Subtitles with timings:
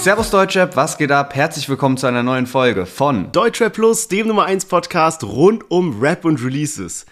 [0.00, 1.34] Servus Deutschrap, was geht ab?
[1.34, 6.00] Herzlich willkommen zu einer neuen Folge von Deutschrap Plus, dem Nummer 1 Podcast rund um
[6.00, 7.04] Rap und Releases.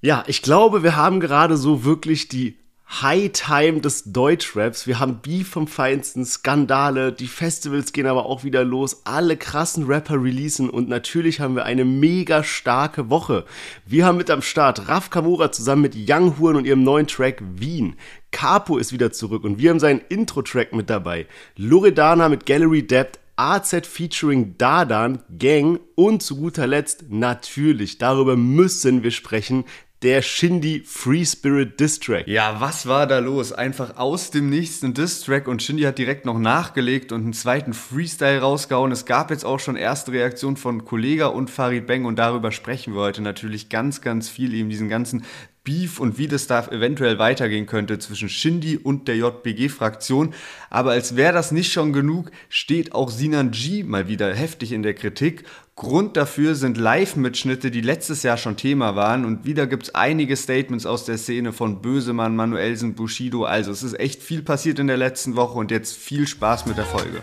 [0.00, 2.56] Ja, ich glaube, wir haben gerade so wirklich die
[3.02, 4.86] High Time des Deutschraps.
[4.86, 9.86] Wir haben Beef vom Feinsten, Skandale, die Festivals gehen aber auch wieder los, alle krassen
[9.86, 13.46] Rapper releasen und natürlich haben wir eine mega starke Woche.
[13.84, 17.42] Wir haben mit am Start Raf Kamura zusammen mit Young Huren und ihrem neuen Track
[17.56, 17.96] Wien.
[18.30, 21.26] Capo ist wieder zurück und wir haben seinen Intro-Track mit dabei.
[21.56, 29.02] Loredana mit Gallery Depth, AZ featuring Dadan, Gang und zu guter Letzt natürlich, darüber müssen
[29.02, 29.64] wir sprechen,
[30.04, 32.28] der Shindy Free Spirit Diss Track.
[32.28, 33.52] Ja, was war da los?
[33.52, 37.32] Einfach aus dem Nichts ein Diss Track und Shindy hat direkt noch nachgelegt und einen
[37.32, 38.92] zweiten Freestyle rausgehauen.
[38.92, 42.94] Es gab jetzt auch schon erste Reaktionen von Kollega und Farid Bang und darüber sprechen
[42.94, 45.24] wir heute natürlich ganz, ganz viel, eben diesen ganzen
[45.64, 50.34] Beef und wie das da eventuell weitergehen könnte zwischen Shindy und der JBG-Fraktion.
[50.68, 54.82] Aber als wäre das nicht schon genug, steht auch Sinan G mal wieder heftig in
[54.82, 55.44] der Kritik.
[55.76, 59.24] Grund dafür sind Live-Mitschnitte, die letztes Jahr schon Thema waren.
[59.24, 63.44] Und wieder gibt es einige Statements aus der Szene von Bösemann, Manuelsen, Bushido.
[63.44, 66.76] Also es ist echt viel passiert in der letzten Woche und jetzt viel Spaß mit
[66.76, 67.22] der Folge.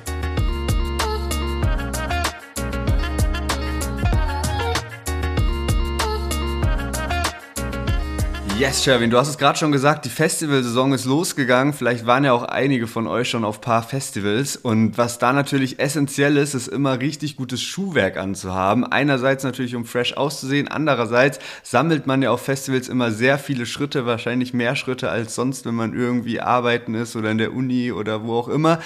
[8.61, 11.73] Yes, Sherwin, du hast es gerade schon gesagt, die Festivalsaison ist losgegangen.
[11.73, 14.55] Vielleicht waren ja auch einige von euch schon auf paar Festivals.
[14.55, 18.85] Und was da natürlich essentiell ist, ist immer richtig gutes Schuhwerk anzuhaben.
[18.85, 20.67] Einerseits natürlich, um fresh auszusehen.
[20.67, 25.65] Andererseits sammelt man ja auf Festivals immer sehr viele Schritte, wahrscheinlich mehr Schritte als sonst,
[25.65, 28.79] wenn man irgendwie arbeiten ist oder in der Uni oder wo auch immer.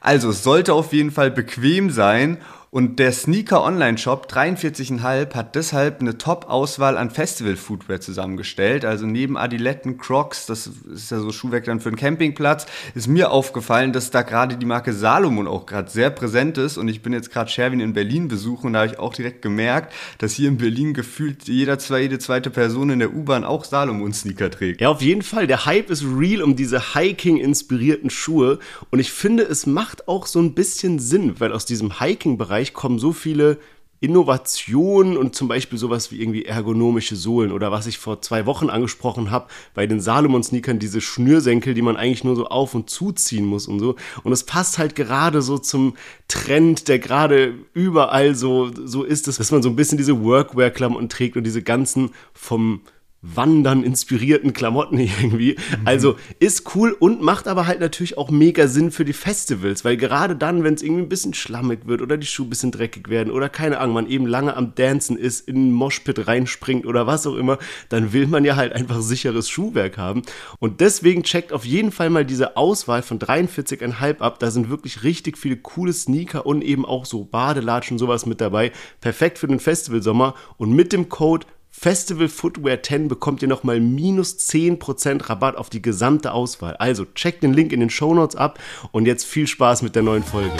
[0.00, 2.38] Also, es sollte auf jeden Fall bequem sein.
[2.72, 8.84] Und der Sneaker Online Shop 43,5 hat deshalb eine Top-Auswahl an Festival-Footwear zusammengestellt.
[8.84, 13.32] Also neben Adiletten, Crocs, das ist ja so Schuhwerk dann für einen Campingplatz, ist mir
[13.32, 16.78] aufgefallen, dass da gerade die Marke Salomon auch gerade sehr präsent ist.
[16.78, 19.42] Und ich bin jetzt gerade Sherwin in Berlin besuchen und da habe ich auch direkt
[19.42, 23.64] gemerkt, dass hier in Berlin gefühlt jeder zwei, jede zweite Person in der U-Bahn auch
[23.64, 24.80] Salomon-Sneaker trägt.
[24.80, 25.48] Ja, auf jeden Fall.
[25.48, 28.60] Der Hype ist real um diese Hiking-inspirierten Schuhe.
[28.90, 32.74] Und ich finde, es macht auch so ein bisschen Sinn, weil aus diesem Hiking-Bereich Bereich
[32.74, 33.58] kommen so viele
[34.00, 38.68] Innovationen und zum Beispiel sowas wie irgendwie ergonomische Sohlen oder was ich vor zwei Wochen
[38.68, 43.46] angesprochen habe, bei den Salomon-Sneakern diese Schnürsenkel, die man eigentlich nur so auf und zuziehen
[43.46, 43.96] muss und so.
[44.24, 45.96] Und es passt halt gerade so zum
[46.28, 51.36] Trend, der gerade überall so, so ist, dass man so ein bisschen diese Workwear-Klamotten trägt
[51.38, 52.82] und diese ganzen vom
[53.22, 55.56] Wandern inspirierten Klamotten irgendwie.
[55.56, 55.86] Mhm.
[55.86, 59.96] Also ist cool und macht aber halt natürlich auch mega Sinn für die Festivals, weil
[59.96, 63.08] gerade dann, wenn es irgendwie ein bisschen schlammig wird oder die Schuhe ein bisschen dreckig
[63.08, 67.06] werden oder keine Ahnung, man eben lange am Dancen ist, in einen Moshpit reinspringt oder
[67.06, 70.22] was auch immer, dann will man ja halt einfach sicheres Schuhwerk haben.
[70.58, 74.38] Und deswegen checkt auf jeden Fall mal diese Auswahl von 43,5 ab.
[74.38, 78.72] Da sind wirklich richtig viele coole Sneaker und eben auch so Badelatschen sowas mit dabei.
[79.00, 81.46] Perfekt für den Festivalsommer und mit dem Code
[81.82, 86.76] Festival Footwear 10 bekommt ihr nochmal minus 10% Rabatt auf die gesamte Auswahl.
[86.76, 88.58] Also checkt den Link in den Show Notes ab
[88.92, 90.52] und jetzt viel Spaß mit der neuen Folge.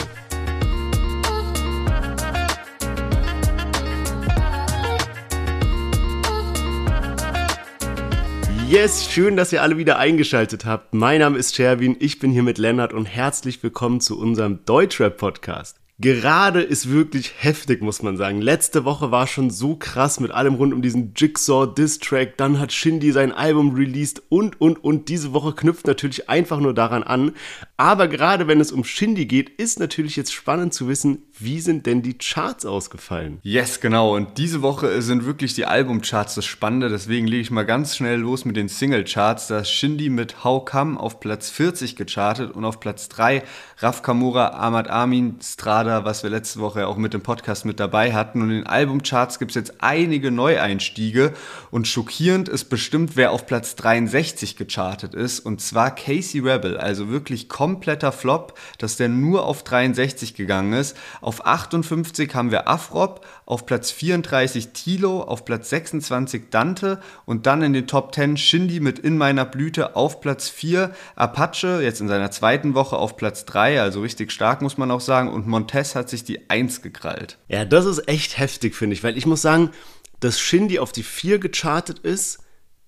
[8.67, 10.95] Yes, schön, dass ihr alle wieder eingeschaltet habt.
[10.95, 15.80] Mein Name ist Sherwin, ich bin hier mit Lennart und herzlich willkommen zu unserem Deutschrap-Podcast
[15.99, 18.41] gerade ist wirklich heftig, muss man sagen.
[18.41, 22.37] Letzte Woche war schon so krass mit allem rund um diesen Jigsaw Diss Track.
[22.37, 25.09] Dann hat Shindy sein Album released und, und, und.
[25.09, 27.33] Diese Woche knüpft natürlich einfach nur daran an.
[27.77, 31.85] Aber gerade wenn es um Shindy geht, ist natürlich jetzt spannend zu wissen, wie sind
[31.85, 33.39] denn die Charts ausgefallen?
[33.41, 34.15] Yes, genau.
[34.15, 36.89] Und diese Woche sind wirklich die Albumcharts das Spannende.
[36.89, 39.47] Deswegen lege ich mal ganz schnell los mit den Single-Charts.
[39.47, 43.43] Da ist Shindy mit How Come auf Platz 40 gechartet und auf Platz 3
[43.79, 48.13] Raf Kamura, Ahmad Amin, Strada, was wir letzte Woche auch mit dem Podcast mit dabei
[48.13, 48.41] hatten.
[48.41, 51.33] Und in den Albumcharts gibt es jetzt einige Neueinstiege.
[51.69, 55.39] Und schockierend ist bestimmt, wer auf Platz 63 gechartet ist.
[55.39, 56.77] Und zwar Casey Rebel.
[56.77, 60.95] Also wirklich kompletter Flop, dass der nur auf 63 gegangen ist.
[61.19, 67.61] Auf 58 haben wir Afrop, auf Platz 34 Tilo, auf Platz 26 Dante und dann
[67.61, 72.07] in den Top 10 Shindy mit In meiner Blüte auf Platz 4, Apache jetzt in
[72.07, 75.95] seiner zweiten Woche auf Platz 3, also richtig stark muss man auch sagen und Montez
[75.95, 77.37] hat sich die 1 gekrallt.
[77.47, 79.71] Ja, das ist echt heftig, finde ich, weil ich muss sagen,
[80.19, 82.39] dass Shindy auf die 4 gechartet ist,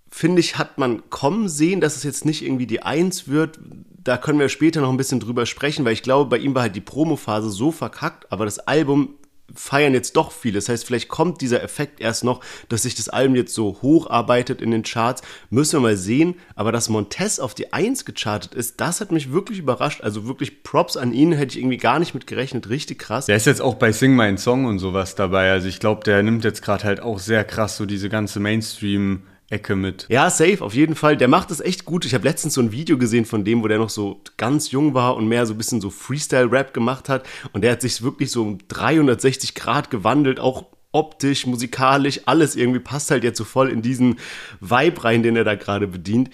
[0.10, 3.60] finde ich, hat man kommen sehen, dass es jetzt nicht irgendwie die 1 wird
[4.04, 6.64] da können wir später noch ein bisschen drüber sprechen, weil ich glaube, bei ihm war
[6.64, 9.16] halt die Promophase so verkackt, aber das Album
[9.54, 10.56] feiern jetzt doch viele.
[10.56, 14.62] Das heißt, vielleicht kommt dieser Effekt erst noch, dass sich das Album jetzt so hocharbeitet
[14.62, 15.22] in den Charts.
[15.50, 16.36] Müssen wir mal sehen.
[16.56, 20.02] Aber dass Montez auf die 1 gechartet ist, das hat mich wirklich überrascht.
[20.02, 22.70] Also wirklich Props an ihn, hätte ich irgendwie gar nicht mit gerechnet.
[22.70, 23.26] Richtig krass.
[23.28, 25.52] Der ist jetzt auch bei Sing My Song und sowas dabei.
[25.52, 29.24] Also ich glaube, der nimmt jetzt gerade halt auch sehr krass so diese ganze Mainstream-
[29.54, 30.08] Ecke mit.
[30.10, 31.16] Ja, safe, auf jeden Fall.
[31.16, 32.06] Der macht es echt gut.
[32.06, 34.94] Ich habe letztens so ein Video gesehen von dem, wo der noch so ganz jung
[34.94, 37.26] war und mehr so ein bisschen so Freestyle-Rap gemacht hat.
[37.54, 42.80] Und der hat sich wirklich so um 360 Grad gewandelt, auch optisch, musikalisch, alles irgendwie
[42.80, 44.20] passt halt jetzt so voll in diesen
[44.62, 46.30] Vibe rein, den er da gerade bedient.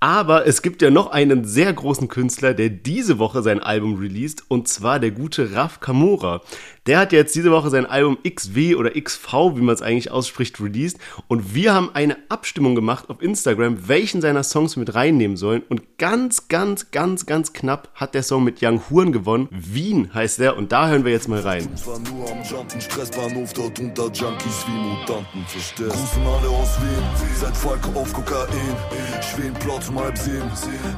[0.00, 4.42] Aber es gibt ja noch einen sehr großen Künstler, der diese Woche sein Album released,
[4.48, 6.42] und zwar der gute Raf Kamora.
[6.86, 10.60] Der hat jetzt diese Woche sein Album XW oder XV, wie man es eigentlich ausspricht,
[10.60, 10.98] released.
[11.28, 15.62] Und wir haben eine Abstimmung gemacht auf Instagram, welchen seiner Songs mit reinnehmen sollen.
[15.70, 19.48] Und ganz, ganz, ganz, ganz knapp hat der Song mit Young Huren gewonnen.
[19.50, 21.66] Wien heißt der, und da hören wir jetzt mal rein.
[21.74, 26.78] Ich war nur am Jumpen, Stressbahnhof, dort unter Junkies wie Mutanten, verstehst Rufen alle aus
[26.82, 27.04] Wien,
[27.40, 28.48] seit Falco auf Kokain.
[29.22, 30.50] Schweden, Plot um halb sieben.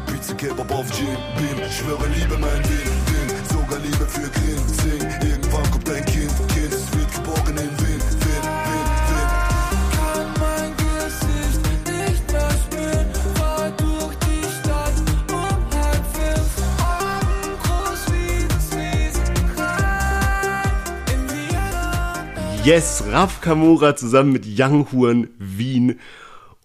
[0.06, 1.58] Pizza, Kebab auf Gin, Beam.
[1.70, 3.30] Schwöre, Liebe, mein Wien, Wien.
[3.50, 5.02] Sogar Liebe für Green, Sing.
[5.28, 6.72] Irgendwann kommt dein Kind, Kind.
[6.72, 9.28] Es wird geboren in Wien, Wien, Wien, Wien.
[9.96, 13.08] Kann mein Gesicht nicht mehr spüren.
[13.34, 14.98] Fahr durch die Stadt
[15.30, 16.50] um halb fünf.
[16.80, 18.66] Augen groß wie das
[19.56, 19.90] Riesenrad
[21.12, 22.64] in Vienna.
[22.64, 25.98] Yes, Raf Kamura zusammen mit Young Huren, Wien.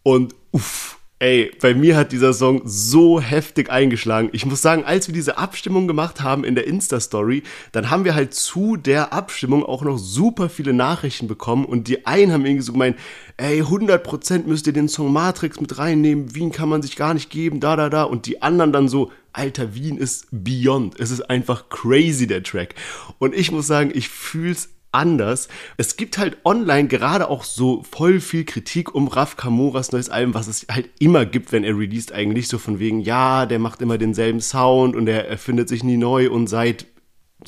[0.04, 4.30] Und uff Ey, bei mir hat dieser Song so heftig eingeschlagen.
[4.32, 8.16] Ich muss sagen, als wir diese Abstimmung gemacht haben in der Insta-Story, dann haben wir
[8.16, 12.64] halt zu der Abstimmung auch noch super viele Nachrichten bekommen und die einen haben irgendwie
[12.64, 12.98] so gemeint,
[13.38, 17.30] ey, 100% müsst ihr den Song Matrix mit reinnehmen, Wien kann man sich gar nicht
[17.30, 18.02] geben, da, da, da.
[18.02, 21.00] Und die anderen dann so, Alter, Wien ist beyond.
[21.00, 22.74] Es ist einfach crazy, der Track.
[23.20, 25.48] Und ich muss sagen, ich fühl's anders.
[25.78, 30.34] Es gibt halt online gerade auch so voll viel Kritik um Raf Kamoras neues Album,
[30.34, 33.82] was es halt immer gibt, wenn er released eigentlich so von wegen, ja, der macht
[33.82, 36.86] immer denselben Sound und er erfindet sich nie neu und seit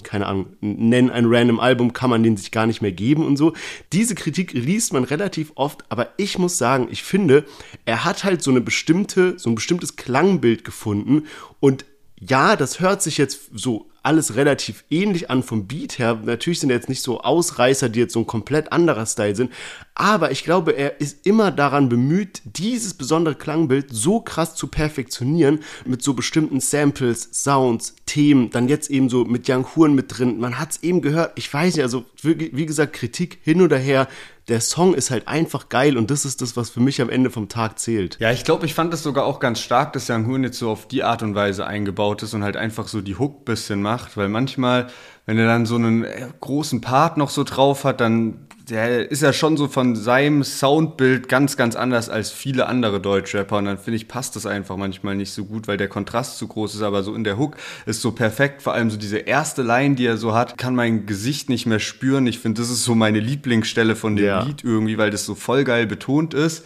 [0.02, 3.38] keine Ahnung, nenn ein random Album, kann man den sich gar nicht mehr geben und
[3.38, 3.54] so.
[3.92, 7.46] Diese Kritik liest man relativ oft, aber ich muss sagen, ich finde,
[7.86, 11.28] er hat halt so eine bestimmte, so ein bestimmtes Klangbild gefunden
[11.60, 11.86] und
[12.20, 16.20] ja, das hört sich jetzt so alles relativ ähnlich an vom Beat her.
[16.24, 19.52] Natürlich sind jetzt nicht so Ausreißer, die jetzt so ein komplett anderer Style sind,
[19.96, 25.60] aber ich glaube, er ist immer daran bemüht, dieses besondere Klangbild so krass zu perfektionieren
[25.86, 30.40] mit so bestimmten Samples, Sounds, Themen, dann jetzt eben so mit Young Huren mit drin.
[30.40, 34.08] Man hat es eben gehört, ich weiß nicht, also wie gesagt, Kritik hin oder her,
[34.50, 37.30] der Song ist halt einfach geil und das ist das, was für mich am Ende
[37.30, 38.18] vom Tag zählt.
[38.20, 40.70] Ja, ich glaube, ich fand das sogar auch ganz stark, dass Young Hoon jetzt so
[40.70, 43.93] auf die Art und Weise eingebaut ist und halt einfach so die Hook bisschen macht,
[44.16, 44.88] weil manchmal,
[45.26, 49.22] wenn er dann so einen äh, großen Part noch so drauf hat, dann der ist
[49.22, 53.58] ja schon so von seinem Soundbild ganz, ganz anders als viele andere Deutschrapper.
[53.58, 56.48] Und dann finde ich, passt das einfach manchmal nicht so gut, weil der Kontrast zu
[56.48, 56.82] groß ist.
[56.82, 58.62] Aber so in der Hook ist so perfekt.
[58.62, 61.80] Vor allem so diese erste Line, die er so hat, kann mein Gesicht nicht mehr
[61.80, 62.26] spüren.
[62.26, 64.44] Ich finde, das ist so meine Lieblingsstelle von dem ja.
[64.44, 66.66] Lied irgendwie, weil das so voll geil betont ist.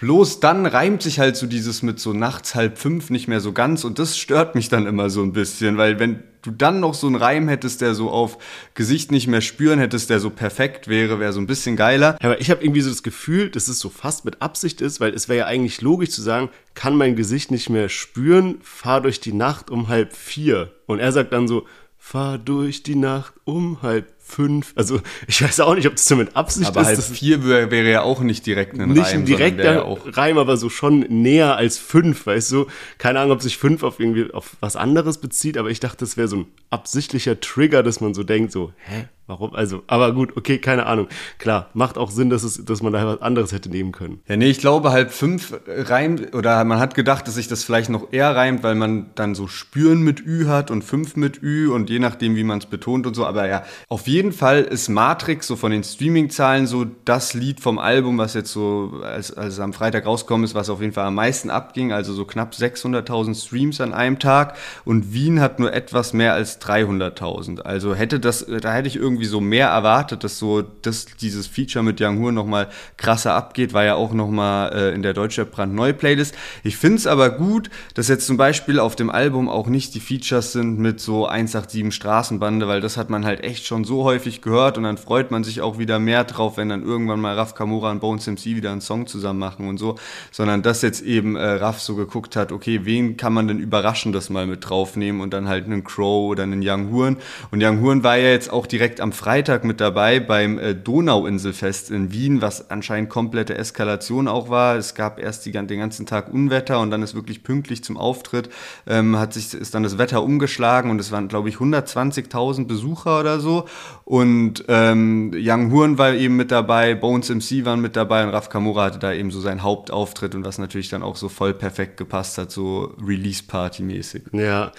[0.00, 3.52] Bloß dann reimt sich halt so dieses mit so nachts halb fünf nicht mehr so
[3.52, 6.94] ganz und das stört mich dann immer so ein bisschen, weil wenn du dann noch
[6.94, 8.38] so einen Reim hättest, der so auf
[8.72, 12.16] Gesicht nicht mehr spüren hättest, der so perfekt wäre, wäre so ein bisschen geiler.
[12.22, 15.12] Aber ich habe irgendwie so das Gefühl, dass es so fast mit Absicht ist, weil
[15.12, 19.20] es wäre ja eigentlich logisch zu sagen, kann mein Gesicht nicht mehr spüren, fahr durch
[19.20, 20.72] die Nacht um halb vier.
[20.86, 21.66] Und er sagt dann so,
[21.98, 24.72] fahr durch die Nacht um halb fünf.
[24.76, 26.86] Also ich weiß auch nicht, ob das so mit Absicht aber ist.
[26.86, 28.96] Aber halb vier wäre, wäre ja auch nicht direkt ein nicht Reim.
[28.96, 32.66] Nicht ein direkter ja Reim, aber so schon näher als fünf, weißt du?
[32.98, 36.16] Keine Ahnung, ob sich fünf auf irgendwie auf was anderes bezieht, aber ich dachte, das
[36.16, 39.54] wäre so ein absichtlicher Trigger, dass man so denkt, so, hä, Warum?
[39.54, 41.06] Also, aber gut, okay, keine Ahnung.
[41.38, 44.20] Klar, macht auch Sinn, dass, es, dass man da was anderes hätte nehmen können.
[44.26, 47.90] Ja, nee, ich glaube, halb fünf reimt, oder man hat gedacht, dass sich das vielleicht
[47.90, 51.70] noch eher reimt, weil man dann so Spüren mit Ü hat und fünf mit Ü
[51.70, 53.24] und je nachdem, wie man es betont und so.
[53.24, 57.78] Aber ja, auf jeden Fall ist Matrix so von den Streaming-Zahlen so das Lied vom
[57.78, 61.14] Album, was jetzt so, als, als am Freitag rausgekommen ist, was auf jeden Fall am
[61.14, 61.92] meisten abging.
[61.92, 64.56] Also so knapp 600.000 Streams an einem Tag.
[64.84, 67.60] Und Wien hat nur etwas mehr als 300.000.
[67.60, 71.46] Also hätte das, da hätte ich irgendwie irgendwie so mehr erwartet, dass so dass dieses
[71.46, 75.44] Feature mit Young Hur nochmal krasser abgeht, war ja auch nochmal äh, in der Deutsche
[75.44, 76.34] brandneue Playlist.
[76.64, 80.00] Ich finde es aber gut, dass jetzt zum Beispiel auf dem Album auch nicht die
[80.00, 84.40] Features sind mit so 187 Straßenbande, weil das hat man halt echt schon so häufig
[84.40, 87.54] gehört und dann freut man sich auch wieder mehr drauf, wenn dann irgendwann mal Raf
[87.54, 89.96] Kamura und Bones MC wieder einen Song zusammen machen und so,
[90.30, 94.30] sondern dass jetzt eben äh, Raf so geguckt hat, okay, wen kann man denn überraschendes
[94.30, 97.16] mal mit draufnehmen und dann halt einen Crow oder einen Young Huren
[97.50, 100.72] und Young Huren war ja jetzt auch direkt am am Freitag mit dabei beim äh,
[100.72, 104.76] Donauinselfest in Wien, was anscheinend komplette Eskalation auch war.
[104.76, 108.50] Es gab erst die, den ganzen Tag Unwetter und dann ist wirklich pünktlich zum Auftritt,
[108.86, 113.18] ähm, hat sich, ist dann das Wetter umgeschlagen und es waren, glaube ich, 120.000 Besucher
[113.18, 113.64] oder so.
[114.04, 118.48] Und ähm, Young Horn war eben mit dabei, Bones MC waren mit dabei und Raf
[118.48, 121.96] Kamura hatte da eben so seinen Hauptauftritt und was natürlich dann auch so voll perfekt
[121.96, 124.22] gepasst hat, so Release-Party-mäßig.
[124.30, 124.70] Ja.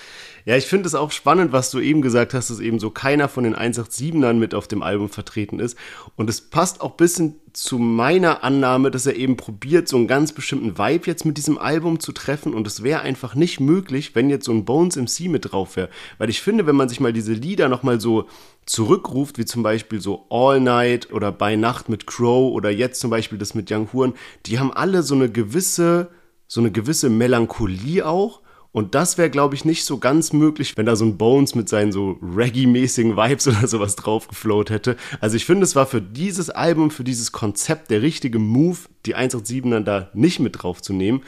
[0.46, 3.30] Ja, ich finde es auch spannend, was du eben gesagt hast, dass eben so keiner
[3.30, 5.78] von den 187ern mit auf dem Album vertreten ist.
[6.16, 10.08] Und es passt auch ein bisschen zu meiner Annahme, dass er eben probiert, so einen
[10.08, 12.54] ganz bestimmten Vibe jetzt mit diesem Album zu treffen.
[12.54, 15.90] Und es wäre einfach nicht möglich, wenn jetzt so ein Bones MC mit drauf wäre.
[16.18, 18.28] Weil ich finde, wenn man sich mal diese Lieder nochmal so
[18.66, 23.12] zurückruft, wie zum Beispiel so All Night oder Bei Nacht mit Crow oder jetzt zum
[23.12, 24.14] Beispiel das mit Young Huren,
[24.46, 26.10] die haben alle so eine gewisse,
[26.48, 28.42] so eine gewisse Melancholie auch
[28.74, 31.68] und das wäre, glaube ich, nicht so ganz möglich, wenn da so ein Bones mit
[31.68, 34.96] seinen so Reggae-mäßigen Vibes oder sowas draufgeflowt hätte.
[35.20, 39.16] Also ich finde, es war für dieses Album, für dieses Konzept der richtige Move, die
[39.16, 41.22] 187 dann da nicht mit draufzunehmen.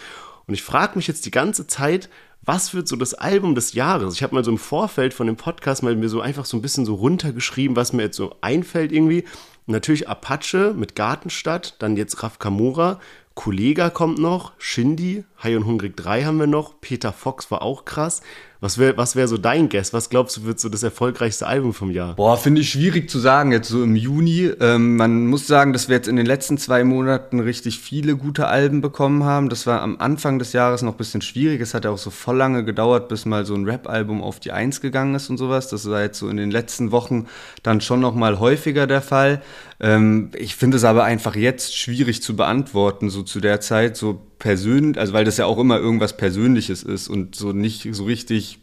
[0.48, 2.10] Und ich frage mich jetzt die ganze Zeit,
[2.46, 4.16] was wird so das Album des Jahres?
[4.16, 6.62] Ich habe mal so im Vorfeld von dem Podcast mal mir so einfach so ein
[6.62, 9.24] bisschen so runtergeschrieben, was mir jetzt so einfällt irgendwie.
[9.66, 13.00] Natürlich Apache mit Gartenstadt, dann jetzt Raf Kamora,
[13.36, 17.84] Kollega kommt noch, Shindy, High und Hungrig 3 haben wir noch, Peter Fox war auch
[17.84, 18.22] krass.
[18.64, 19.92] Was wäre was wär so dein Guess?
[19.92, 22.16] Was glaubst du, wird so das erfolgreichste Album vom Jahr?
[22.16, 24.52] Boah, finde ich schwierig zu sagen, jetzt so im Juni.
[24.62, 28.48] Ähm, man muss sagen, dass wir jetzt in den letzten zwei Monaten richtig viele gute
[28.48, 29.50] Alben bekommen haben.
[29.50, 31.60] Das war am Anfang des Jahres noch ein bisschen schwierig.
[31.60, 34.54] Es hat ja auch so voll lange gedauert, bis mal so ein Rap-Album auf die
[34.54, 35.68] Eins gegangen ist und sowas.
[35.68, 37.28] Das war jetzt so in den letzten Wochen
[37.64, 39.42] dann schon noch mal häufiger der Fall.
[39.84, 44.22] Ähm, ich finde es aber einfach jetzt schwierig zu beantworten, so zu der Zeit, so
[44.40, 48.60] persönlich, also weil das ja auch immer irgendwas Persönliches ist und so nicht so richtig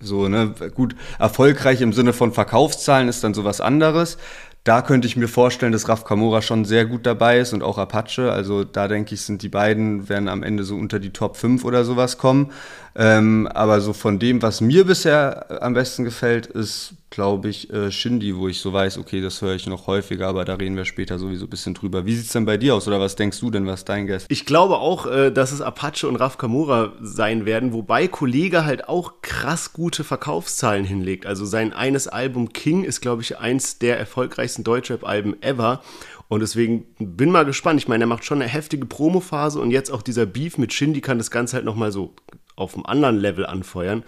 [0.00, 4.16] so, ne, gut, erfolgreich im Sinne von Verkaufszahlen ist dann sowas anderes.
[4.64, 7.78] Da könnte ich mir vorstellen, dass Raf Kamora schon sehr gut dabei ist und auch
[7.78, 8.32] Apache.
[8.32, 11.64] Also da denke ich, sind die beiden, werden am Ende so unter die Top 5
[11.64, 12.52] oder sowas kommen.
[12.94, 17.90] Ähm, aber so von dem, was mir bisher am besten gefällt, ist, glaube ich, äh,
[17.92, 20.86] Shindy, wo ich so weiß, okay, das höre ich noch häufiger, aber da reden wir
[20.86, 22.06] später sowieso ein bisschen drüber.
[22.06, 24.26] Wie sieht es denn bei dir aus oder was denkst du denn, was dein Guest?
[24.30, 28.88] Ich glaube auch, äh, dass es Apache und Raf Kamura sein werden, wobei Kollege halt
[28.88, 31.26] auch krass gute Verkaufszahlen hinlegt.
[31.26, 35.82] Also sein eines Album King ist, glaube ich, eins der erfolgreichsten Deutschrap-Alben ever.
[36.28, 37.78] Und deswegen bin mal gespannt.
[37.78, 41.02] Ich meine, er macht schon eine heftige Promophase und jetzt auch dieser Beef mit Shindy
[41.02, 42.14] kann das Ganze halt nochmal so
[42.56, 44.02] auf einem anderen Level anfeuern.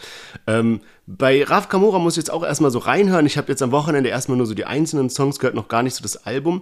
[0.47, 3.27] Ähm, bei Raf Kamora muss ich jetzt auch erstmal so reinhören.
[3.27, 5.95] Ich habe jetzt am Wochenende erstmal nur so die einzelnen Songs gehört, noch gar nicht
[5.95, 6.61] so das Album.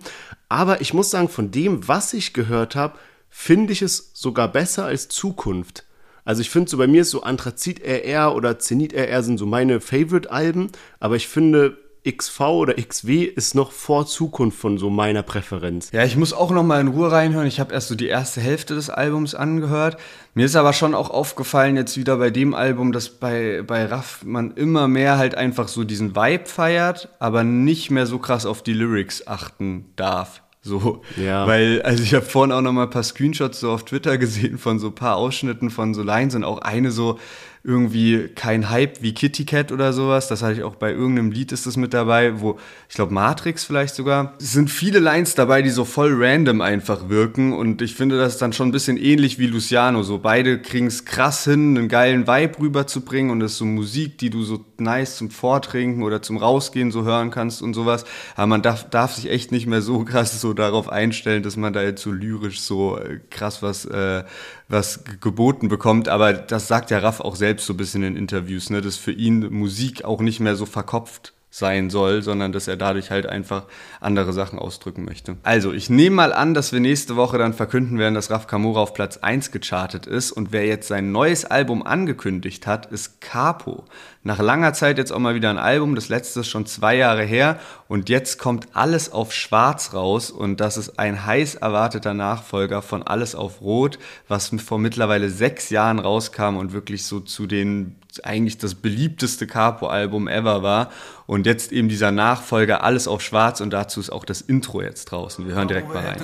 [0.49, 2.99] Aber ich muss sagen, von dem, was ich gehört habe,
[3.31, 5.85] finde ich es sogar besser als Zukunft.
[6.25, 9.47] Also ich finde so bei mir ist so Anthrazit RR oder Zenit RR sind so
[9.47, 10.71] meine Favorite-Alben,
[11.01, 15.91] aber ich finde XV oder XW ist noch vor Zukunft von so meiner Präferenz.
[15.93, 17.47] Ja, ich muss auch noch mal in Ruhe reinhören.
[17.47, 19.99] Ich habe erst so die erste Hälfte des Albums angehört.
[20.35, 24.23] Mir ist aber schon auch aufgefallen jetzt wieder bei dem Album, dass bei, bei Raff
[24.25, 28.63] man immer mehr halt einfach so diesen Vibe feiert, aber nicht mehr so krass auf
[28.63, 30.43] die Lyrics achten darf.
[30.63, 31.47] So, ja.
[31.47, 34.59] weil, also ich habe vorhin auch noch mal ein paar Screenshots so auf Twitter gesehen
[34.59, 37.19] von so ein paar Ausschnitten von so Lines und auch eine so,
[37.65, 40.27] irgendwie kein Hype wie Kitty Cat oder sowas.
[40.27, 43.63] Das hatte ich auch bei irgendeinem Lied ist das mit dabei, wo, ich glaube Matrix
[43.63, 44.35] vielleicht sogar.
[44.41, 48.39] Es sind viele Lines dabei, die so voll random einfach wirken und ich finde das
[48.39, 50.03] dann schon ein bisschen ähnlich wie Luciano.
[50.03, 54.19] So beide kriegen es krass hin, einen geilen Vibe rüberzubringen und das ist so Musik,
[54.19, 58.05] die du so nice zum Vortrinken oder zum Rausgehen so hören kannst und sowas.
[58.35, 61.73] Aber man darf, darf sich echt nicht mehr so krass so darauf einstellen, dass man
[61.73, 64.25] da jetzt so lyrisch so äh, krass was, äh,
[64.73, 66.09] was geboten bekommt.
[66.09, 69.13] Aber das sagt ja Raff auch selbst so ein bisschen in Interviews, ne, dass für
[69.13, 73.65] ihn Musik auch nicht mehr so verkopft sein soll, sondern dass er dadurch halt einfach
[74.01, 75.37] andere Sachen ausdrücken möchte.
[75.43, 78.81] Also, ich nehme mal an, dass wir nächste Woche dann verkünden werden, dass Raf Kamura
[78.81, 83.85] auf Platz 1 gechartet ist und wer jetzt sein neues Album angekündigt hat, ist Capo.
[84.25, 87.25] Nach langer Zeit jetzt auch mal wieder ein Album, das letzte ist schon zwei Jahre
[87.25, 92.83] her und jetzt kommt Alles auf Schwarz raus und das ist ein heiß erwarteter Nachfolger
[92.83, 93.99] von Alles auf Rot,
[94.29, 100.29] was vor mittlerweile sechs Jahren rauskam und wirklich so zu den eigentlich das beliebteste Capo-Album
[100.29, 100.91] ever war.
[101.27, 105.07] Und jetzt eben dieser Nachfolger Alles auf Schwarz und dazu ist auch das Intro jetzt
[105.07, 105.49] draußen.
[105.49, 106.17] Wir hören direkt mal rein.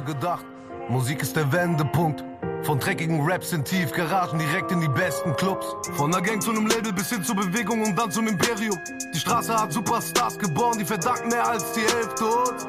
[0.89, 2.23] Musik ist der Wendepunkt.
[2.63, 5.67] Von dreckigen Raps in Tiefgaragen direkt in die besten Clubs.
[5.97, 8.79] Von der Gang zu einem Label bis hin zur Bewegung und dann zum Imperium.
[9.15, 12.67] Die Straße hat Superstars geboren, die verdanken mehr als die Hälfte uns.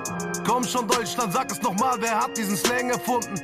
[0.47, 3.35] Komm schon Deutschland, sag es nochmal, wer hat diesen Slang erfunden?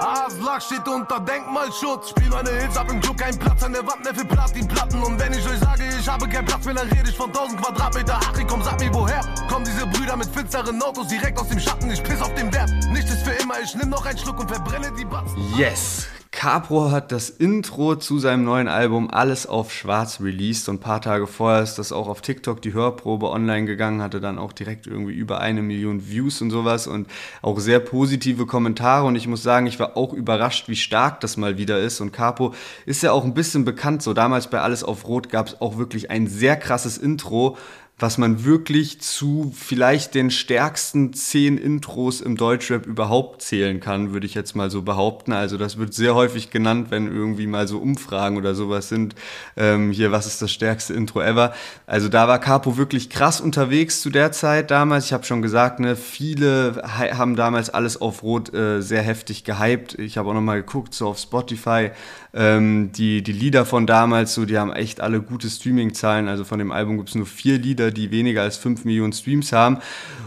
[0.00, 2.10] Aslak steht unter Denkmalschutz.
[2.10, 5.02] Spiel meine Hits ab im Club, kein Platz an der Wand, mehr für Platin-Platten.
[5.02, 7.60] Und wenn ich euch sage, ich habe keinen Platz mehr, dann rede ich von 1000
[7.60, 8.18] Quadratmeter.
[8.22, 9.20] Ach, ich komm, sag mir woher.
[9.48, 11.90] Kommen diese Brüder mit finsteren Autos direkt aus dem Schatten.
[11.90, 12.70] Ich piss auf den Wert.
[12.92, 15.36] Nichts ist für immer, ich nimm noch einen Schluck und verbrenne die Batzen.
[15.56, 16.08] Yes!
[16.32, 20.68] Capro hat das Intro zu seinem neuen Album Alles auf Schwarz released.
[20.68, 24.20] Und ein paar Tage vorher ist das auch auf TikTok die Hörprobe online gegangen, hatte
[24.20, 27.08] dann auch direkt irgendwie über eine Million Views und sowas und
[27.42, 29.06] auch sehr positive Kommentare.
[29.06, 32.00] Und ich muss sagen, ich war auch überrascht, wie stark das mal wieder ist.
[32.00, 32.54] Und Capo
[32.86, 35.78] ist ja auch ein bisschen bekannt, so damals bei Alles auf Rot gab es auch
[35.78, 37.56] wirklich ein sehr krasses Intro,
[38.00, 44.26] was man wirklich zu vielleicht den stärksten zehn Intros im Deutschrap überhaupt zählen kann, würde
[44.26, 45.32] ich jetzt mal so behaupten.
[45.32, 49.14] Also das wird sehr häufig genannt, wenn irgendwie mal so Umfragen oder sowas sind.
[49.54, 51.52] Ähm, hier, was ist das stärkste Intro ever?
[51.86, 55.04] Also da war Capo wirklich krass unterwegs zu der Zeit damals.
[55.04, 59.98] Ich habe schon gesagt, ne, viele haben damals alles auf Rot äh, sehr heftig gehypt.
[59.98, 61.90] Ich habe auch noch mal geguckt, so auf Spotify.
[62.32, 66.28] Ähm, die, die Lieder von damals, so, die haben echt alle gute Streaming-Zahlen.
[66.28, 69.52] Also von dem Album gibt es nur vier Lieder die weniger als 5 Millionen Streams
[69.52, 69.78] haben.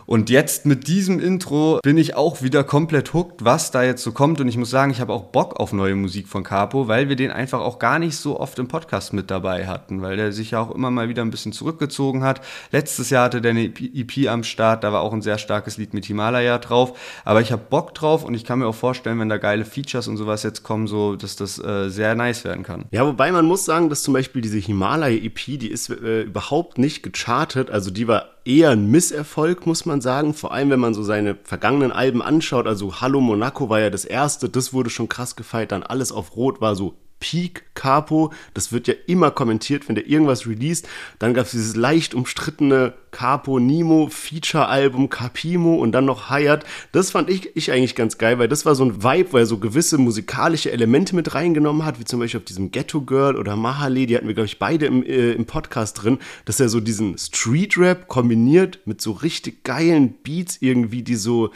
[0.05, 4.11] Und jetzt mit diesem Intro bin ich auch wieder komplett hooked, was da jetzt so
[4.11, 4.41] kommt.
[4.41, 7.15] Und ich muss sagen, ich habe auch Bock auf neue Musik von Capo, weil wir
[7.15, 10.51] den einfach auch gar nicht so oft im Podcast mit dabei hatten, weil der sich
[10.51, 12.41] ja auch immer mal wieder ein bisschen zurückgezogen hat.
[12.71, 15.93] Letztes Jahr hatte der eine EP am Start, da war auch ein sehr starkes Lied
[15.93, 16.99] mit Himalaya drauf.
[17.23, 20.07] Aber ich habe Bock drauf und ich kann mir auch vorstellen, wenn da geile Features
[20.07, 22.85] und sowas jetzt kommen, so, dass das äh, sehr nice werden kann.
[22.91, 26.77] Ja, wobei man muss sagen, dass zum Beispiel diese Himalaya EP, die ist äh, überhaupt
[26.77, 27.73] nicht gechartet gestartet.
[27.73, 30.33] Also die war eher ein Misserfolg, muss man sagen.
[30.33, 32.67] Vor allem, wenn man so seine vergangenen Alben anschaut.
[32.67, 35.71] Also Hallo Monaco war ja das erste, das wurde schon krass gefeiert.
[35.71, 38.33] Dann alles auf Rot war so Peak Capo.
[38.53, 40.89] Das wird ja immer kommentiert, wenn der irgendwas released.
[41.19, 46.65] Dann gab es dieses leicht umstrittene Capo Nemo Feature Album Capimo und dann noch Hired.
[46.91, 49.45] Das fand ich, ich eigentlich ganz geil, weil das war so ein Vibe, wo er
[49.45, 53.55] so gewisse musikalische Elemente mit reingenommen hat, wie zum Beispiel auf diesem Ghetto Girl oder
[53.55, 56.81] Mahale, die hatten wir, glaube ich, beide im, äh, im Podcast drin, dass er so
[56.81, 61.51] diesen Street Rap kombiniert mit so richtig geilen Beats irgendwie, die so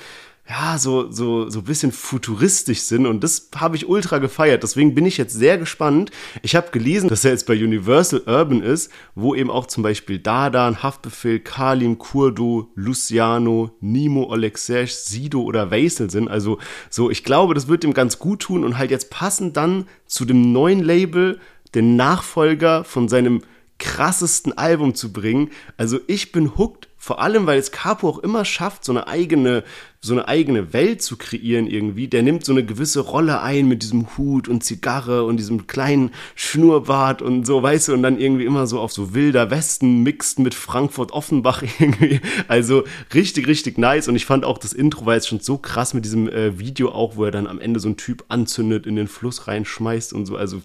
[0.49, 4.63] ja, so, so, so ein bisschen futuristisch sind und das habe ich ultra gefeiert.
[4.63, 6.11] Deswegen bin ich jetzt sehr gespannt.
[6.41, 10.19] Ich habe gelesen, dass er jetzt bei Universal Urban ist, wo eben auch zum Beispiel
[10.19, 16.29] Dadan, Haftbefehl, Kalim, Kurdo, Luciano, Nimo, Alexej, Sido oder Weisel sind.
[16.29, 19.85] Also so, ich glaube, das wird ihm ganz gut tun und halt jetzt passend dann
[20.05, 21.41] zu dem neuen Label,
[21.75, 23.41] den Nachfolger von seinem
[23.79, 25.49] krassesten Album zu bringen.
[25.75, 29.63] Also ich bin hooked vor allem, weil es Capo auch immer schafft, so eine eigene,
[30.01, 32.09] so eine eigene Welt zu kreieren irgendwie.
[32.09, 36.11] Der nimmt so eine gewisse Rolle ein mit diesem Hut und Zigarre und diesem kleinen
[36.35, 40.39] Schnurrbart und so, weißt du, und dann irgendwie immer so auf so wilder Westen mixt
[40.39, 42.19] mit Frankfurt Offenbach irgendwie.
[42.49, 44.09] Also richtig, richtig nice.
[44.09, 46.89] Und ich fand auch das Intro war jetzt schon so krass mit diesem äh, Video
[46.89, 50.25] auch, wo er dann am Ende so einen Typ anzündet, in den Fluss reinschmeißt und
[50.25, 50.35] so.
[50.35, 50.61] Also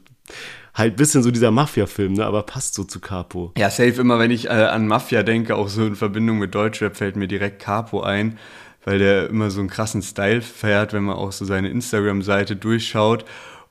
[0.75, 2.25] halt bisschen so dieser Mafia-Film, ne?
[2.25, 3.53] aber passt so zu Capo.
[3.59, 6.97] Ja, safe immer, wenn ich äh, an Mafia denke, auch so in Verbindung mit Deutschrap
[6.97, 8.39] fällt mir direkt Capo ein,
[8.85, 13.25] weil der immer so einen krassen Style fährt, wenn man auch so seine Instagram-Seite durchschaut.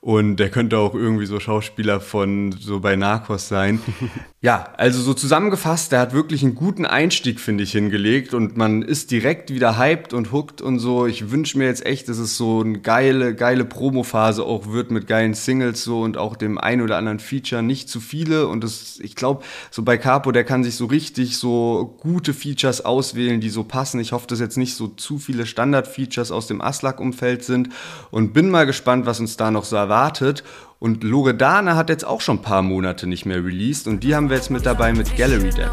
[0.04, 3.80] Und der könnte auch irgendwie so Schauspieler von so bei Narcos sein.
[4.40, 8.82] ja, also so zusammengefasst, der hat wirklich einen guten Einstieg, finde ich, hingelegt und man
[8.82, 11.06] ist direkt wieder hyped und hooked und so.
[11.06, 15.06] Ich wünsche mir jetzt echt, dass es so eine geile, geile Promophase auch wird mit
[15.06, 17.62] geilen Singles so und auch dem ein oder anderen Feature.
[17.62, 21.38] Nicht zu viele und das, ich glaube, so bei Capo, der kann sich so richtig
[21.38, 24.00] so gute Features auswählen, die so passen.
[24.00, 27.68] Ich hoffe, dass jetzt nicht so zu viele Standard-Features aus dem Aslak-Umfeld sind
[28.10, 30.42] und bin mal gespannt, was uns da noch so erwartet erwartet.
[30.78, 34.30] Und Loredana hat jetzt auch schon ein paar Monate nicht mehr released und die haben
[34.30, 35.70] wir jetzt mit dabei mit Gallery Debt.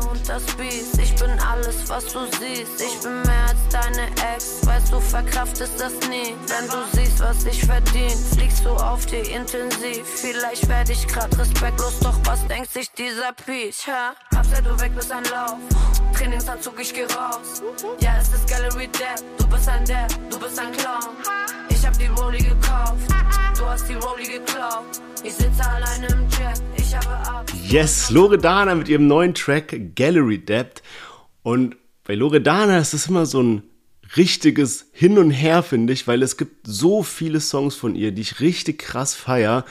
[1.01, 2.79] Ich bin alles, was du siehst.
[2.79, 3.38] Ich bin mehr
[3.81, 4.65] deine Ex.
[4.65, 6.33] Weißt du, verkraftest das nie.
[6.47, 10.05] Wenn du siehst, was ich verdien, fliegst du auf dir intensiv.
[10.05, 13.87] Vielleicht werde ich grad respektlos, doch was denkt sich dieser Peach?
[13.87, 14.13] Ha?
[14.37, 15.57] Abseit du weg bist ein Lauf.
[16.15, 17.61] Trainingsanzug, ich geh raus.
[17.99, 19.23] Ja, es ist Gallery Debt.
[19.37, 21.15] Du bist ein Depp, du bist ein Clown.
[21.69, 23.07] Ich hab die Rolli gekauft.
[23.57, 24.85] Du hast die Rolli geklaut.
[25.23, 26.61] Ich sitze allein im Jet.
[26.77, 27.45] Ich habe ab.
[27.63, 30.81] Yes, Loredana mit ihrem neuen Track Gallery Debt.
[31.43, 31.77] Und
[32.09, 33.61] bei Loredana ist es immer so ein
[34.17, 38.23] richtiges Hin und Her, finde ich, weil es gibt so viele Songs von ihr, die
[38.23, 39.63] ich richtig krass feier.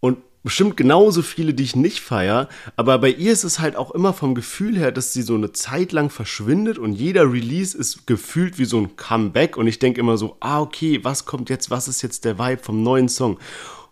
[0.00, 3.90] Und bestimmt genauso viele, die ich nicht feier, aber bei ihr ist es halt auch
[3.90, 8.06] immer vom Gefühl her, dass sie so eine Zeit lang verschwindet und jeder Release ist
[8.06, 11.70] gefühlt wie so ein Comeback und ich denke immer so, ah okay, was kommt jetzt,
[11.70, 13.38] was ist jetzt der Vibe vom neuen Song?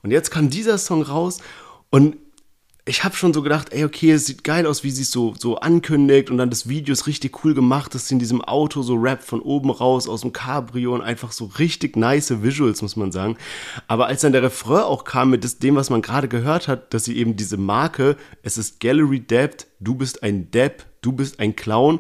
[0.03, 1.43] Und jetzt kam dieser Song raus
[1.91, 2.17] und
[2.89, 5.35] ich habe schon so gedacht, ey, okay, es sieht geil aus, wie sie es so,
[5.37, 8.83] so ankündigt und dann das Video ist richtig cool gemacht, dass sie in diesem Auto
[8.83, 12.95] so rappt von oben raus aus dem Cabrio und einfach so richtig nice Visuals, muss
[12.95, 13.37] man sagen.
[13.89, 17.05] Aber als dann der Refrain auch kam mit dem, was man gerade gehört hat, dass
[17.05, 21.57] sie eben diese Marke, es ist Gallery Debt, du bist ein Depp, du bist ein
[21.57, 21.99] Clown,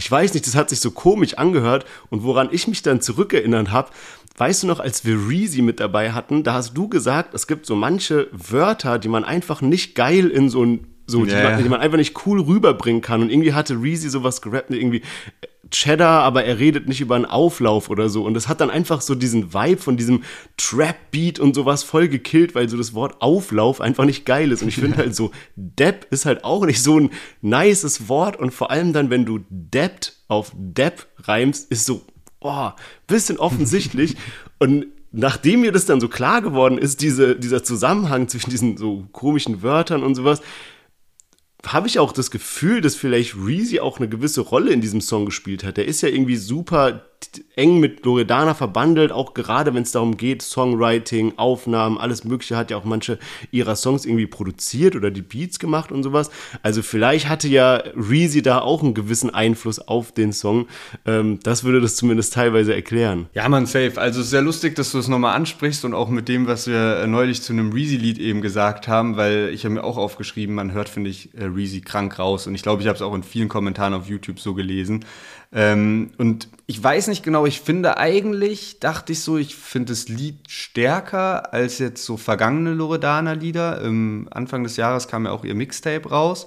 [0.00, 3.70] ich weiß nicht, das hat sich so komisch angehört und woran ich mich dann zurückerinnern
[3.70, 3.90] habe,
[4.38, 7.66] weißt du noch, als wir Reezy mit dabei hatten, da hast du gesagt, es gibt
[7.66, 11.50] so manche Wörter, die man einfach nicht geil in so ein so, die, yeah.
[11.50, 13.20] man, die, man, einfach nicht cool rüberbringen kann.
[13.20, 15.02] Und irgendwie hatte Reezy sowas gerappt, irgendwie
[15.70, 18.24] Cheddar, aber er redet nicht über einen Auflauf oder so.
[18.24, 20.22] Und das hat dann einfach so diesen Vibe von diesem
[20.56, 24.62] Trap-Beat und sowas voll gekillt, weil so das Wort Auflauf einfach nicht geil ist.
[24.62, 28.36] Und ich finde halt so, Depp ist halt auch nicht so ein nices Wort.
[28.36, 32.02] Und vor allem dann, wenn du Debt auf Depp reimst, ist so,
[32.40, 32.70] oh,
[33.06, 34.16] bisschen offensichtlich.
[34.58, 39.06] und nachdem mir das dann so klar geworden ist, diese, dieser Zusammenhang zwischen diesen so
[39.12, 40.40] komischen Wörtern und sowas,
[41.66, 45.26] habe ich auch das Gefühl, dass vielleicht Reezy auch eine gewisse Rolle in diesem Song
[45.26, 45.76] gespielt hat.
[45.76, 47.09] Der ist ja irgendwie super
[47.56, 52.70] eng mit Loredana verbandelt, auch gerade wenn es darum geht, Songwriting, Aufnahmen, alles Mögliche, hat
[52.70, 53.18] ja auch manche
[53.50, 56.30] ihrer Songs irgendwie produziert oder die Beats gemacht und sowas.
[56.62, 60.66] Also vielleicht hatte ja Reezy da auch einen gewissen Einfluss auf den Song.
[61.04, 63.28] Ähm, das würde das zumindest teilweise erklären.
[63.34, 64.00] Ja, man, safe.
[64.00, 67.42] Also sehr lustig, dass du es nochmal ansprichst und auch mit dem, was wir neulich
[67.42, 71.10] zu einem Reezy-Lied eben gesagt haben, weil ich habe mir auch aufgeschrieben, man hört, finde
[71.10, 72.46] ich, äh, Reezy krank raus.
[72.46, 75.04] Und ich glaube, ich habe es auch in vielen Kommentaren auf YouTube so gelesen.
[75.52, 80.06] Ähm, und ich weiß nicht genau, ich finde eigentlich, dachte ich so, ich finde das
[80.06, 83.80] Lied stärker als jetzt so vergangene Loredana-Lieder.
[83.80, 86.46] Im Anfang des Jahres kam ja auch ihr Mixtape raus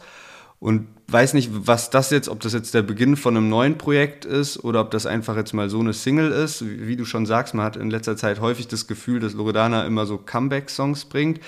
[0.61, 4.23] und weiß nicht, was das jetzt, ob das jetzt der Beginn von einem neuen Projekt
[4.23, 6.63] ist oder ob das einfach jetzt mal so eine Single ist.
[6.65, 10.05] Wie du schon sagst, man hat in letzter Zeit häufig das Gefühl, dass Loredana immer
[10.05, 11.41] so Comeback-Songs bringt.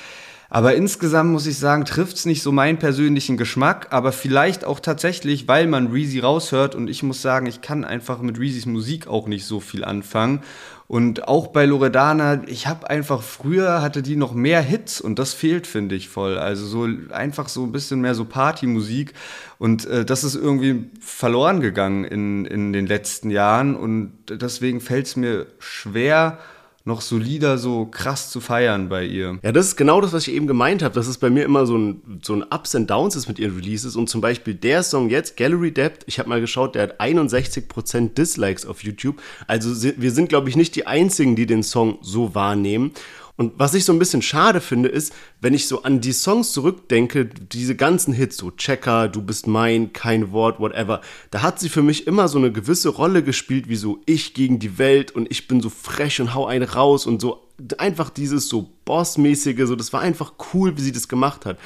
[0.50, 4.80] Aber insgesamt muss ich sagen, trifft es nicht so meinen persönlichen Geschmack, aber vielleicht auch
[4.80, 9.08] tatsächlich, weil man Reezy raushört und ich muss sagen, ich kann einfach mit Reezys Musik
[9.08, 10.42] auch nicht so viel anfangen.
[10.88, 15.34] Und auch bei Loredana, ich habe einfach früher hatte die noch mehr Hits und das
[15.34, 16.38] fehlt, finde ich, voll.
[16.38, 19.14] Also so einfach so ein bisschen mehr so Partymusik
[19.58, 25.08] und äh, das ist irgendwie verloren gegangen in, in den letzten Jahren und deswegen fällt
[25.08, 26.38] es mir schwer,
[26.86, 29.40] noch solider so krass zu feiern bei ihr.
[29.42, 31.66] Ja, das ist genau das, was ich eben gemeint habe, dass es bei mir immer
[31.66, 34.84] so ein, so ein Ups and Downs ist mit ihren Releases und zum Beispiel der
[34.84, 39.20] Song jetzt, Gallery Depth, ich habe mal geschaut, der hat 61% Dislikes auf YouTube.
[39.48, 42.92] Also wir sind, glaube ich, nicht die Einzigen, die den Song so wahrnehmen.
[43.38, 46.54] Und was ich so ein bisschen schade finde, ist, wenn ich so an die Songs
[46.54, 51.70] zurückdenke, diese ganzen Hits, so Checker, Du bist mein, kein Wort, whatever, da hat sie
[51.70, 55.30] für mich immer so eine gewisse Rolle gespielt, wie so ich gegen die Welt und
[55.30, 57.46] ich bin so frech und hau einen raus und so
[57.78, 61.58] einfach dieses so Bossmäßige, so das war einfach cool, wie sie das gemacht hat.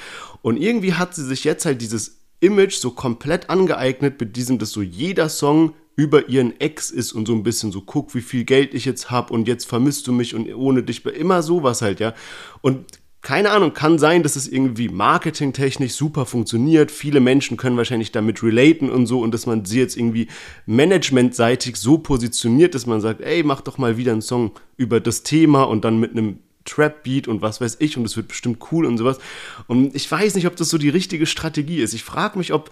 [0.41, 4.71] Und irgendwie hat sie sich jetzt halt dieses Image so komplett angeeignet mit diesem, dass
[4.71, 8.45] so jeder Song über ihren Ex ist und so ein bisschen so, guck, wie viel
[8.45, 11.99] Geld ich jetzt habe und jetzt vermisst du mich und ohne dich, immer sowas halt,
[11.99, 12.13] ja.
[12.61, 12.85] Und
[13.21, 16.89] keine Ahnung, kann sein, dass es irgendwie marketingtechnisch super funktioniert.
[16.89, 20.27] Viele Menschen können wahrscheinlich damit relaten und so und dass man sie jetzt irgendwie
[20.65, 25.23] managementseitig so positioniert, dass man sagt, ey, mach doch mal wieder einen Song über das
[25.23, 28.85] Thema und dann mit einem Trap-Beat und was weiß ich und es wird bestimmt cool
[28.85, 29.17] und sowas.
[29.67, 31.93] Und ich weiß nicht, ob das so die richtige Strategie ist.
[31.93, 32.69] Ich frage mich, ob,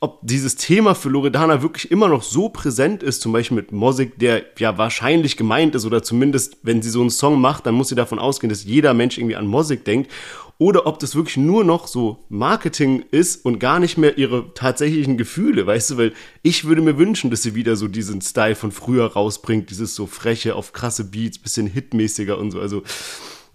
[0.00, 4.18] ob dieses Thema für Loredana wirklich immer noch so präsent ist, zum Beispiel mit Mosik,
[4.18, 7.88] der ja wahrscheinlich gemeint ist oder zumindest, wenn sie so einen Song macht, dann muss
[7.88, 10.10] sie davon ausgehen, dass jeder Mensch irgendwie an Mosik denkt
[10.58, 15.16] oder ob das wirklich nur noch so Marketing ist und gar nicht mehr ihre tatsächlichen
[15.16, 16.12] Gefühle, weißt du, weil
[16.42, 20.06] ich würde mir wünschen, dass sie wieder so diesen Style von früher rausbringt, dieses so
[20.06, 22.82] freche auf krasse Beats, bisschen hitmäßiger und so, also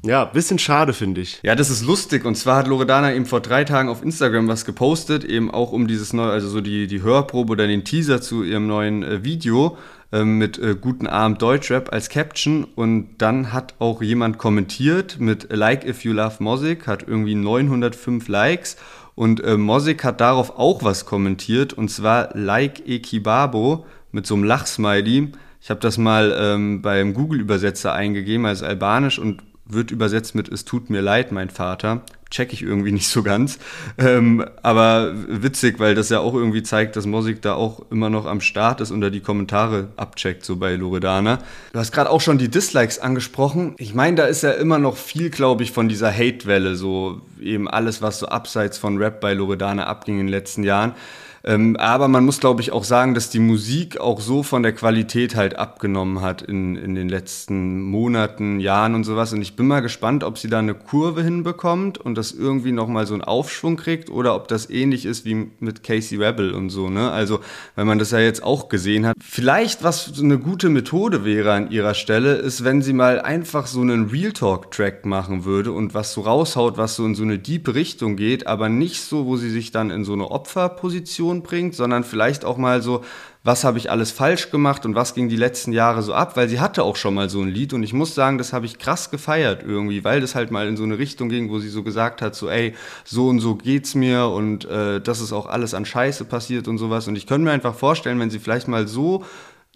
[0.02, 1.40] ja, bisschen schade, finde ich.
[1.44, 2.24] Ja, das ist lustig.
[2.24, 5.88] Und zwar hat Loredana eben vor drei Tagen auf Instagram was gepostet, eben auch um
[5.88, 9.78] dieses neue, also so die, die Hörprobe oder den Teaser zu ihrem neuen äh, Video
[10.12, 12.64] mit äh, Guten Abend Deutschrap als Caption.
[12.64, 18.28] Und dann hat auch jemand kommentiert mit Like if you love Mosik, hat irgendwie 905
[18.28, 18.78] Likes.
[19.16, 24.46] Und äh, Mosik hat darauf auch was kommentiert, und zwar Like Ekibabo mit so einem
[24.46, 25.34] Lachsmiley.
[25.62, 30.66] Ich habe das mal ähm, beim Google-Übersetzer eingegeben als albanisch und wird übersetzt mit Es
[30.66, 32.02] tut mir leid, mein Vater.
[32.30, 33.60] Check ich irgendwie nicht so ganz.
[33.98, 38.26] Ähm, aber witzig, weil das ja auch irgendwie zeigt, dass Mosik da auch immer noch
[38.26, 41.40] am Start ist und da die Kommentare abcheckt, so bei Loredana.
[41.74, 43.76] Du hast gerade auch schon die Dislikes angesprochen.
[43.78, 47.68] Ich meine, da ist ja immer noch viel, glaube ich, von dieser Hate-Welle, so eben
[47.68, 50.94] alles, was so abseits von Rap bei Loredana abging in den letzten Jahren.
[51.44, 54.74] Ähm, aber man muss, glaube ich, auch sagen, dass die Musik auch so von der
[54.74, 59.34] Qualität halt abgenommen hat in, in den letzten Monaten, Jahren und sowas.
[59.34, 63.06] Und ich bin mal gespannt, ob sie da eine Kurve hinbekommt und das irgendwie nochmal
[63.08, 66.90] so einen Aufschwung kriegt oder ob das ähnlich ist wie mit Casey Rebel und so.
[66.90, 67.12] Ne?
[67.12, 67.40] Also,
[67.76, 69.16] wenn man das ja jetzt auch gesehen hat.
[69.22, 73.68] Vielleicht, was so eine gute Methode wäre an ihrer Stelle, ist, wenn sie mal einfach
[73.68, 77.40] so einen Real Talk-Track machen würde und was so raushaut, was so in so eine
[77.40, 81.44] deep Richtung geht, aber nicht so, wo sie sich dann in so eine Opferposition Reflexion
[81.44, 83.04] bringt, sondern vielleicht auch mal so,
[83.44, 86.50] was habe ich alles falsch gemacht und was ging die letzten Jahre so ab, weil
[86.50, 88.80] sie hatte auch schon mal so ein Lied und ich muss sagen, das habe ich
[88.80, 91.84] krass gefeiert irgendwie, weil das halt mal in so eine Richtung ging, wo sie so
[91.84, 92.74] gesagt hat, so ey,
[93.06, 96.78] so und so geht's mir und äh, das ist auch alles an Scheiße passiert und
[96.78, 99.24] sowas und ich könnte mir einfach vorstellen, wenn sie vielleicht mal so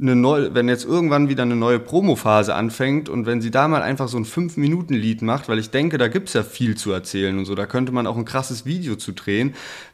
[0.01, 3.83] eine neue, wenn jetzt irgendwann wieder eine neue Promophase anfängt und wenn sie da mal
[3.83, 7.45] einfach so ein 5-Minuten-Lied macht, weil ich denke, da gibt's ja viel zu erzählen und
[7.45, 9.53] so, da könnte man auch ein krasses Video zu drehen.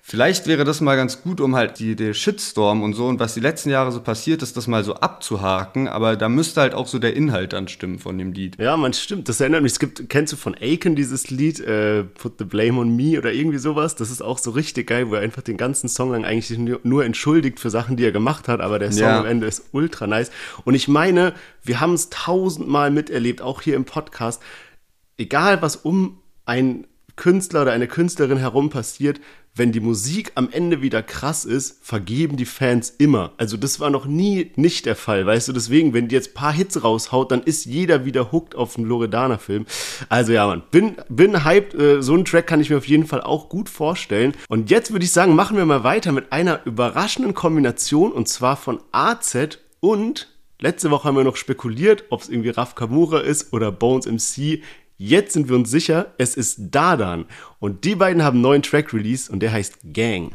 [0.09, 3.35] Vielleicht wäre das mal ganz gut, um halt die, der Shitstorm und so und was
[3.35, 6.87] die letzten Jahre so passiert ist, das mal so abzuhaken, aber da müsste halt auch
[6.87, 8.57] so der Inhalt dann stimmen von dem Lied.
[8.59, 9.29] Ja, man stimmt.
[9.29, 12.79] Das erinnert mich, es gibt, kennst du von Aiken dieses Lied, äh, Put the Blame
[12.79, 13.95] on Me oder irgendwie sowas?
[13.95, 17.05] Das ist auch so richtig geil, wo er einfach den ganzen Song lang eigentlich nur,
[17.05, 19.19] entschuldigt für Sachen, die er gemacht hat, aber der Song ja.
[19.19, 20.31] am Ende ist ultra nice.
[20.65, 24.41] Und ich meine, wir haben es tausendmal miterlebt, auch hier im Podcast.
[25.17, 26.87] Egal, was um einen
[27.19, 29.19] Künstler oder eine Künstlerin herum passiert,
[29.53, 33.33] wenn die Musik am Ende wieder krass ist, vergeben die Fans immer.
[33.35, 35.53] Also das war noch nie nicht der Fall, weißt du?
[35.53, 39.65] Deswegen, wenn die jetzt paar Hits raushaut, dann ist jeder wieder hooked auf einen Loredana-Film.
[40.07, 41.75] Also ja, man, bin, bin hyped.
[41.75, 44.33] Äh, so einen Track kann ich mir auf jeden Fall auch gut vorstellen.
[44.47, 48.55] Und jetzt würde ich sagen, machen wir mal weiter mit einer überraschenden Kombination und zwar
[48.55, 50.29] von AZ und
[50.61, 54.61] letzte Woche haben wir noch spekuliert, ob es irgendwie Raf Kamura ist oder Bones MC.
[55.01, 57.23] Jetzt sind wir uns sicher, es ist Dadan.
[57.59, 60.33] Und die beiden haben einen neuen Track release und der heißt Gang.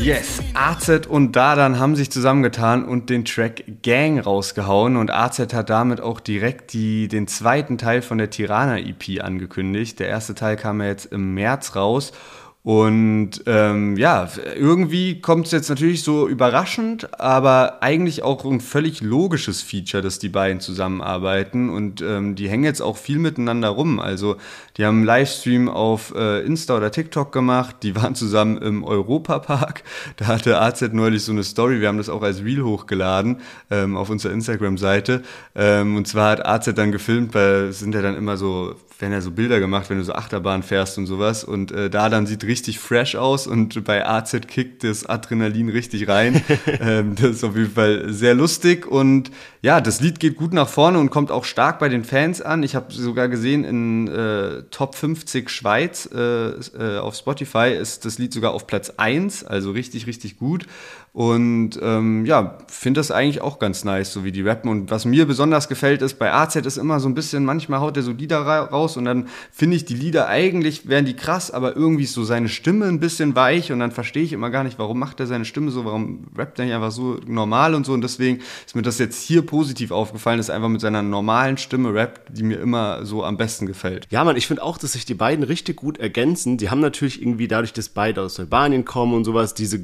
[0.00, 4.96] Yes, AZ und Dadan haben sich zusammengetan und den Track Gang rausgehauen.
[4.96, 10.00] Und AZ hat damit auch direkt die, den zweiten Teil von der Tirana EP angekündigt.
[10.00, 12.12] Der erste Teil kam ja jetzt im März raus
[12.64, 19.02] und ähm, ja, irgendwie kommt es jetzt natürlich so überraschend, aber eigentlich auch ein völlig
[19.02, 24.00] logisches Feature, dass die beiden zusammenarbeiten und ähm, die hängen jetzt auch viel miteinander rum.
[24.00, 24.36] Also
[24.78, 29.82] die haben einen Livestream auf äh, Insta oder TikTok gemacht, die waren zusammen im Europapark.
[30.16, 33.96] Da hatte AZ neulich so eine Story, wir haben das auch als Reel hochgeladen ähm,
[33.96, 35.22] auf unserer Instagram-Seite.
[35.54, 39.12] Ähm, und zwar hat AZ dann gefilmt, weil es sind ja dann immer so werden
[39.12, 41.44] ja so Bilder gemacht, wenn du so Achterbahn fährst und sowas.
[41.44, 46.08] Und äh, da dann sieht richtig fresh aus und bei AZ kickt das Adrenalin richtig
[46.08, 46.42] rein.
[46.80, 50.68] ähm, das ist auf jeden Fall sehr lustig und ja, das Lied geht gut nach
[50.68, 52.62] vorne und kommt auch stark bei den Fans an.
[52.62, 58.18] Ich habe sogar gesehen, in äh, Top 50 Schweiz äh, äh, auf Spotify ist das
[58.18, 60.66] Lied sogar auf Platz 1, also richtig, richtig gut.
[61.14, 64.68] Und ähm, ja, finde das eigentlich auch ganz nice, so wie die rappen.
[64.68, 67.96] Und was mir besonders gefällt, ist, bei AZ ist immer so ein bisschen, manchmal haut
[67.96, 71.76] er so Lieder raus und dann finde ich die Lieder eigentlich, wären die krass, aber
[71.76, 74.80] irgendwie ist so seine Stimme ein bisschen weich und dann verstehe ich immer gar nicht,
[74.80, 77.92] warum macht er seine Stimme so, warum rappt er nicht einfach so normal und so.
[77.92, 81.58] Und deswegen ist mir das jetzt hier positiv aufgefallen, dass er einfach mit seiner normalen
[81.58, 84.08] Stimme rappt, die mir immer so am besten gefällt.
[84.10, 86.56] Ja, man, ich finde auch, dass sich die beiden richtig gut ergänzen.
[86.56, 89.78] Die haben natürlich irgendwie dadurch, dass beide aus Albanien kommen und sowas, diese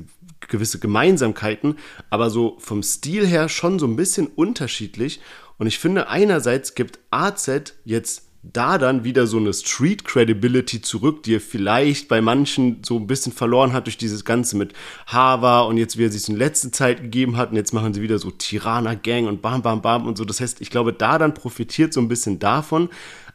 [0.49, 1.77] gewisse Gemeinsamkeiten,
[2.09, 5.21] aber so vom Stil her schon so ein bisschen unterschiedlich.
[5.59, 11.23] Und ich finde, einerseits gibt AZ jetzt da dann wieder so eine Street Credibility zurück,
[11.25, 14.73] die er vielleicht bei manchen so ein bisschen verloren hat durch dieses Ganze mit
[15.07, 18.01] Hava und jetzt, wie er sich in letzter Zeit gegeben hat und jetzt machen sie
[18.01, 20.25] wieder so Tirana Gang und bam, bam, bam und so.
[20.25, 22.89] Das heißt, ich glaube, da dann profitiert so ein bisschen davon.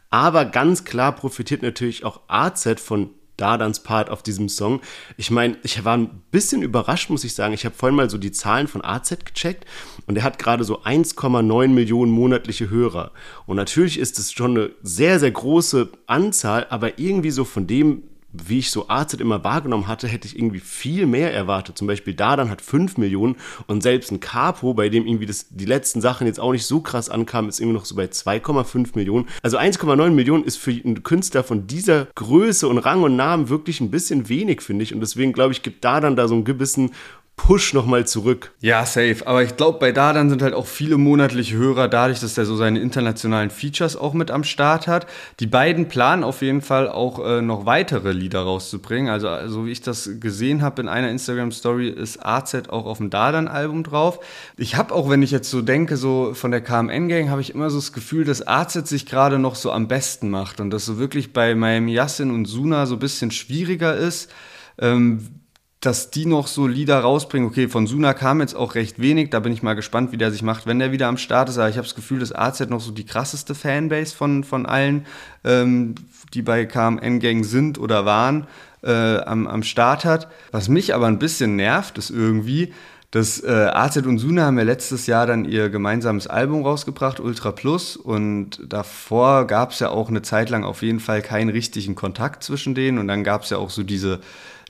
[0.09, 4.81] Aber ganz klar profitiert natürlich auch AZ von Dadans Part auf diesem Song.
[5.17, 7.53] Ich meine, ich war ein bisschen überrascht, muss ich sagen.
[7.53, 9.65] Ich habe vorhin mal so die Zahlen von AZ gecheckt
[10.07, 13.11] und er hat gerade so 1,9 Millionen monatliche Hörer.
[13.45, 18.03] Und natürlich ist es schon eine sehr, sehr große Anzahl, aber irgendwie so von dem,
[18.45, 21.77] wie ich so AZ immer wahrgenommen hatte, hätte ich irgendwie viel mehr erwartet.
[21.77, 23.35] Zum Beispiel Dardan hat 5 Millionen
[23.67, 26.81] und selbst ein Capo, bei dem irgendwie das, die letzten Sachen jetzt auch nicht so
[26.81, 29.27] krass ankamen, ist irgendwie noch so bei 2,5 Millionen.
[29.41, 33.81] Also 1,9 Millionen ist für einen Künstler von dieser Größe und Rang und Namen wirklich
[33.81, 34.93] ein bisschen wenig, finde ich.
[34.93, 36.91] Und deswegen glaube ich, gibt Dardan da so einen gewissen
[37.37, 38.53] Push nochmal zurück.
[38.61, 39.17] Ja, safe.
[39.25, 42.55] Aber ich glaube, bei Dardan sind halt auch viele monatliche Hörer dadurch, dass der so
[42.55, 45.05] seine internationalen Features auch mit am Start hat.
[45.39, 49.11] Die beiden planen auf jeden Fall auch äh, noch weitere Lieder rauszubringen.
[49.11, 53.09] Also, so wie ich das gesehen habe in einer Instagram-Story, ist AZ auch auf dem
[53.09, 54.19] Dardan-Album drauf.
[54.57, 57.69] Ich habe auch, wenn ich jetzt so denke, so von der KMN-Gang, habe ich immer
[57.69, 60.97] so das Gefühl, dass AZ sich gerade noch so am besten macht und dass so
[60.97, 64.31] wirklich bei Miami Yassin und Suna so ein bisschen schwieriger ist.
[64.79, 65.44] Ähm,
[65.85, 67.47] dass die noch so Lieder rausbringen.
[67.47, 70.31] Okay, von Suna kam jetzt auch recht wenig, da bin ich mal gespannt, wie der
[70.31, 71.57] sich macht, wenn der wieder am Start ist.
[71.57, 75.05] Aber ich habe das Gefühl, dass AZ noch so die krasseste Fanbase von, von allen,
[75.43, 75.95] ähm,
[76.33, 78.47] die bei KMN Gang sind oder waren,
[78.83, 80.27] äh, am, am Start hat.
[80.51, 82.73] Was mich aber ein bisschen nervt, ist irgendwie,
[83.11, 87.51] dass äh, AZ und Suna haben ja letztes Jahr dann ihr gemeinsames Album rausgebracht, Ultra
[87.51, 87.95] Plus.
[87.95, 92.43] Und davor gab es ja auch eine Zeit lang auf jeden Fall keinen richtigen Kontakt
[92.43, 92.97] zwischen denen.
[92.97, 94.19] Und dann gab es ja auch so diese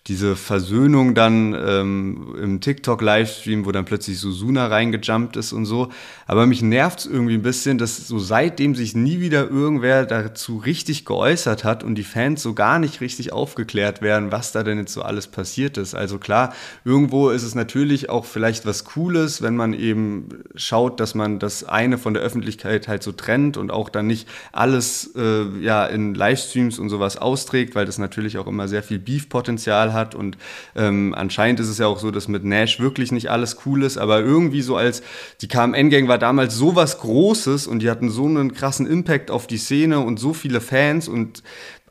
[0.07, 5.89] diese Versöhnung dann ähm, im TikTok-Livestream, wo dann plötzlich so Suna reingejumpt ist und so.
[6.27, 10.57] Aber mich nervt es irgendwie ein bisschen, dass so seitdem sich nie wieder irgendwer dazu
[10.57, 14.77] richtig geäußert hat und die Fans so gar nicht richtig aufgeklärt werden, was da denn
[14.77, 15.95] jetzt so alles passiert ist.
[15.95, 21.15] Also klar, irgendwo ist es natürlich auch vielleicht was Cooles, wenn man eben schaut, dass
[21.15, 25.45] man das eine von der Öffentlichkeit halt so trennt und auch dann nicht alles äh,
[25.61, 29.94] ja in Livestreams und sowas austrägt, weil das natürlich auch immer sehr viel Beef-Potenzial hat.
[30.15, 30.37] Und
[30.75, 33.97] ähm, anscheinend ist es ja auch so, dass mit Nash wirklich nicht alles cool ist,
[33.97, 35.01] aber irgendwie so als
[35.41, 39.47] die KMN-Gang war damals so was Großes und die hatten so einen krassen Impact auf
[39.47, 41.41] die Szene und so viele Fans und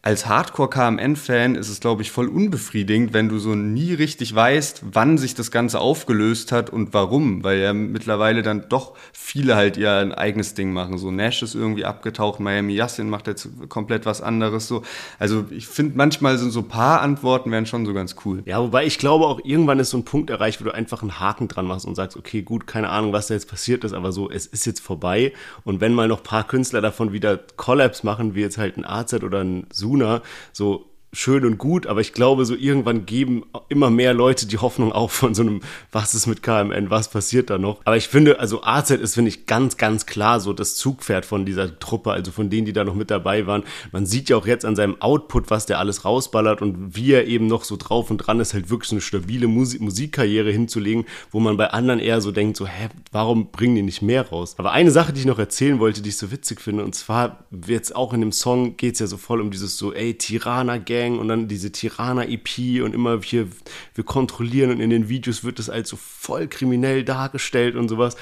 [0.04, 5.16] als Hardcore-KMN-Fan ist es, glaube ich, voll unbefriedigend, wenn du so nie richtig weißt, wann
[5.16, 9.90] sich das Ganze aufgelöst hat und warum, weil ja mittlerweile dann doch viele halt ihr
[9.94, 10.98] ein eigenes Ding machen.
[10.98, 14.68] So Nash ist irgendwie abgetaucht, Miami Yassin macht jetzt komplett was anderes.
[14.68, 14.82] So.
[15.18, 18.42] Also ich finde, manchmal sind so paar Antworten wären schon so ganz cool.
[18.44, 21.18] Ja, wobei ich glaube auch, irgendwann ist so ein Punkt erreicht, wo du einfach einen
[21.18, 24.12] Haken dran machst und sagst, okay, gut, keine Ahnung, was da jetzt passiert ist, aber
[24.12, 25.32] so, es ist jetzt vorbei.
[25.62, 29.14] Und wenn mal noch paar Künstler davon wieder Collabs machen, wie jetzt halt ein AZ
[29.14, 33.90] oder ein Zoom, Luna, so schön und gut, aber ich glaube, so irgendwann geben immer
[33.90, 35.60] mehr Leute die Hoffnung auf von so einem,
[35.92, 37.80] was ist mit KMN, was passiert da noch?
[37.84, 41.46] Aber ich finde, also AZ ist, finde ich, ganz, ganz klar so das Zugpferd von
[41.46, 43.62] dieser Truppe, also von denen, die da noch mit dabei waren.
[43.92, 47.26] Man sieht ja auch jetzt an seinem Output, was der alles rausballert und wie er
[47.26, 51.40] eben noch so drauf und dran ist, halt wirklich eine stabile Musik Musikkarriere hinzulegen, wo
[51.40, 54.54] man bei anderen eher so denkt, so, hä, warum bringen die nicht mehr raus?
[54.58, 57.44] Aber eine Sache, die ich noch erzählen wollte, die ich so witzig finde, und zwar
[57.66, 61.03] jetzt auch in dem Song geht es ja so voll um dieses so, ey, Tirana-Gang,
[61.03, 63.48] Gang und dann diese Tirana-EP und immer wir,
[63.94, 68.16] wir kontrollieren und in den Videos wird das als so voll kriminell dargestellt und sowas.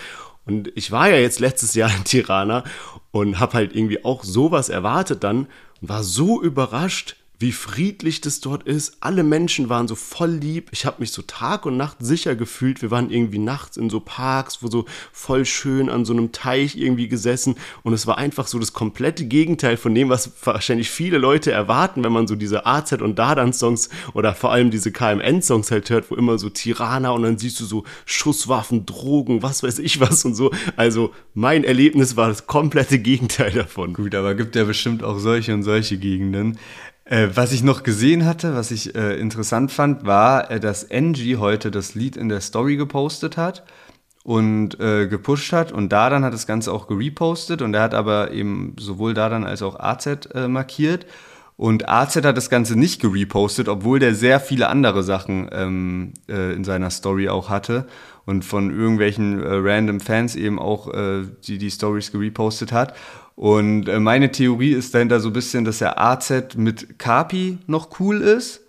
[0.45, 2.65] Und ich war ja jetzt letztes Jahr in Tirana
[3.11, 5.47] und habe halt irgendwie auch sowas erwartet dann
[5.81, 8.97] und war so überrascht, wie friedlich das dort ist.
[9.01, 10.69] Alle Menschen waren so voll lieb.
[10.71, 12.83] Ich habe mich so Tag und Nacht sicher gefühlt.
[12.83, 16.77] Wir waren irgendwie nachts in so Parks, wo so voll schön an so einem Teich
[16.77, 17.57] irgendwie gesessen.
[17.83, 22.05] Und es war einfach so das komplette Gegenteil von dem, was wahrscheinlich viele Leute erwarten,
[22.05, 26.15] wenn man so diese AZ und Dadan-Songs oder vor allem diese KMN-Songs halt hört, wo
[26.15, 30.37] immer so Tirana und dann siehst du so Schusswaffen, Drogen, was weiß ich was und
[30.37, 30.53] so.
[30.77, 33.95] Also mein Erlebnis war das komplette Gegenteil davon.
[33.95, 36.57] Gut, aber gibt ja bestimmt auch solche und solche Gegenden.
[37.13, 41.37] Äh, was ich noch gesehen hatte, was ich äh, interessant fand, war, äh, dass Angie
[41.37, 43.65] heute das Lied in der Story gepostet hat
[44.25, 48.31] und äh, gepusht hat und Dadan hat das Ganze auch gerepostet und er hat aber
[48.31, 51.05] eben sowohl Dadan als auch AZ markiert
[51.59, 56.55] und AZ hat das Ganze nicht gerepostet, obwohl der sehr viele andere Sachen ähm, äh,
[56.55, 57.89] in seiner Story auch hatte
[58.25, 60.89] und von irgendwelchen random Fans eben auch
[61.45, 62.95] die die Stories gerepostet hat.
[63.35, 68.01] Und äh, meine Theorie ist dahinter so ein bisschen, dass der AZ mit Kapi noch
[68.01, 68.61] cool ist.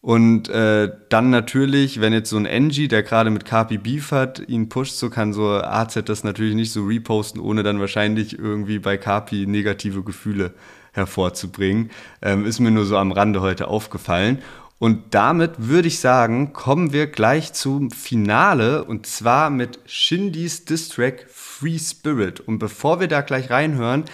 [0.00, 4.40] Und äh, dann natürlich, wenn jetzt so ein Engie, der gerade mit Kapi Beef hat,
[4.48, 8.78] ihn pusht, so kann so AZ das natürlich nicht so reposten, ohne dann wahrscheinlich irgendwie
[8.78, 10.54] bei Kapi negative Gefühle
[10.92, 11.90] hervorzubringen.
[12.22, 14.38] Ähm, ist mir nur so am Rande heute aufgefallen.
[14.78, 21.26] Und damit würde ich sagen, kommen wir gleich zum Finale und zwar mit Shindys Distrack
[21.30, 22.40] Free Spirit.
[22.40, 24.04] Und bevor wir da gleich reinhören,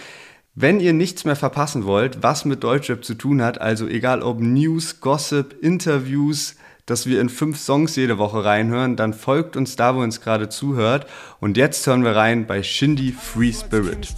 [0.55, 4.39] wenn ihr nichts mehr verpassen wollt, was mit Deutschrap zu tun hat, also egal ob
[4.39, 9.95] News, Gossip, Interviews, dass wir in fünf Songs jede Woche reinhören, dann folgt uns da,
[9.95, 11.07] wo uns gerade zuhört.
[11.39, 14.13] Und jetzt hören wir rein bei Shindy Free Spirit.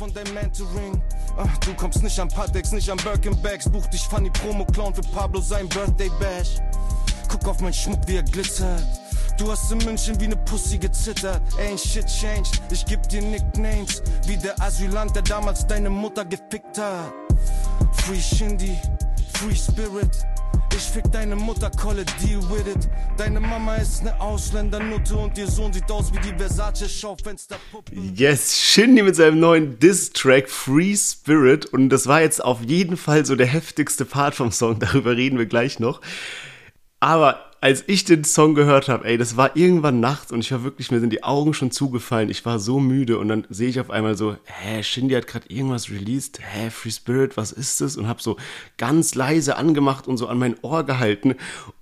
[1.38, 3.69] Ach, du kommst nicht an Patex, nicht an Birkenbags.
[3.69, 6.58] Buch dich Funny Promo Clown für Pablo sein Birthday Bash.
[7.30, 8.84] Guck auf mein Schmuck, wie er glitzert.
[9.38, 11.41] Du hast in München wie ne Pussy gezittert.
[11.59, 12.61] Ain't shit changed.
[12.72, 14.01] Ich geb dir Nicknames.
[14.26, 17.13] Wie der Asylant, der damals deine Mutter gefickt hat.
[17.91, 18.78] Free Shindy,
[19.34, 20.26] Free Spirit.
[20.78, 22.89] Ich fick deine Mutter, it, deal with it.
[23.17, 27.95] Deine Mama ist ne Ausländernutte und ihr Sohn sieht aus wie die Versace-Schaufensterpuppe.
[28.13, 31.65] Yes, Shindy mit seinem neuen Diss-Track Free Spirit.
[31.67, 34.78] Und das war jetzt auf jeden Fall so der heftigste Part vom Song.
[34.80, 36.01] Darüber reden wir gleich noch.
[36.99, 40.64] Aber als ich den Song gehört habe, ey, das war irgendwann nachts und ich war
[40.64, 42.30] wirklich, mir sind die Augen schon zugefallen.
[42.30, 45.49] Ich war so müde und dann sehe ich auf einmal so, hä, Shindy hat gerade
[45.49, 46.39] irgendwas released.
[46.41, 47.97] Hä, Free Spirit, was ist das?
[47.97, 48.38] Und habe so
[48.78, 51.36] ganz leise angemacht und so an mein Ohr gehalten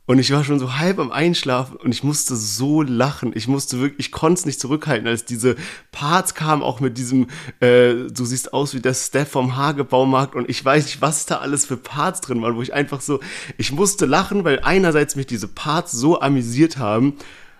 [0.06, 3.32] und ich war schon so halb am Einschlafen und ich musste so lachen.
[3.36, 5.56] Ich musste wirklich, ich konnte es nicht zurückhalten, als diese
[5.94, 7.28] Parts kamen, auch mit diesem,
[7.62, 11.38] äh, du siehst aus wie der Steph vom Hagebaumarkt und ich weiß nicht, was da
[11.38, 13.22] alles für Parts drin waren, wo ich einfach so,
[13.58, 17.14] ich musste lachen, weil einerseits mich diese Parts so amüsiert haben,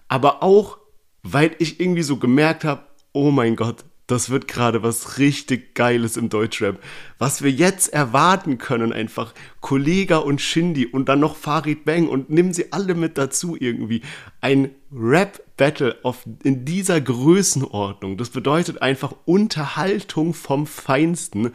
[0.10, 0.80] aber auch,
[1.22, 2.84] weil ich irgendwie so gemerkt habe,
[3.14, 6.80] oh mein Gott, das wird gerade was richtig Geiles im Deutschrap.
[7.18, 12.30] Was wir jetzt erwarten können, einfach Kollega und Shindy und dann noch Farid Bang und
[12.30, 14.02] nimm sie alle mit dazu irgendwie.
[14.40, 15.98] Ein Rap-Battle
[16.44, 18.18] in dieser Größenordnung.
[18.18, 21.52] Das bedeutet einfach Unterhaltung vom Feinsten.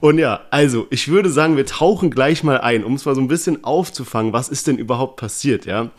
[0.00, 3.20] Und ja, also ich würde sagen, wir tauchen gleich mal ein, um es mal so
[3.20, 5.90] ein bisschen aufzufangen, was ist denn überhaupt passiert, ja.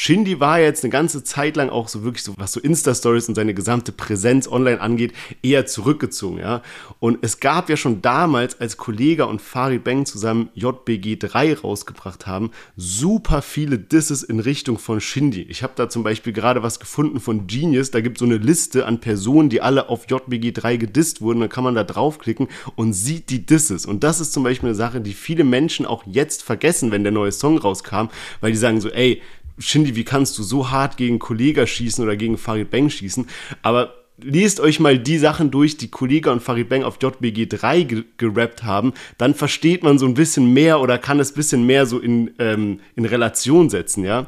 [0.00, 3.34] Shindy war jetzt eine ganze Zeit lang auch so wirklich so, was so Insta-Stories und
[3.34, 6.62] seine gesamte Präsenz online angeht, eher zurückgezogen, ja.
[7.00, 12.28] Und es gab ja schon damals, als Kollega und Farid Bang zusammen JBG 3 rausgebracht
[12.28, 15.42] haben, super viele Disses in Richtung von Shindy.
[15.42, 18.36] Ich habe da zum Beispiel gerade was gefunden von Genius, da gibt es so eine
[18.36, 22.46] Liste an Personen, die alle auf JBG 3 gedisst wurden, dann kann man da draufklicken
[22.76, 23.84] und sieht die Disses.
[23.84, 27.12] Und das ist zum Beispiel eine Sache, die viele Menschen auch jetzt vergessen, wenn der
[27.12, 29.20] neue Song rauskam, weil die sagen so, ey,
[29.58, 33.26] Shindy, wie kannst du so hart gegen Kollega schießen oder gegen Farid Bang schießen?
[33.62, 37.82] Aber lest euch mal die Sachen durch, die Kollega und Farid Bang auf JBG 3
[37.82, 41.66] ge gerappt haben, dann versteht man so ein bisschen mehr oder kann es ein bisschen
[41.66, 44.26] mehr so in, ähm, in Relation setzen, ja.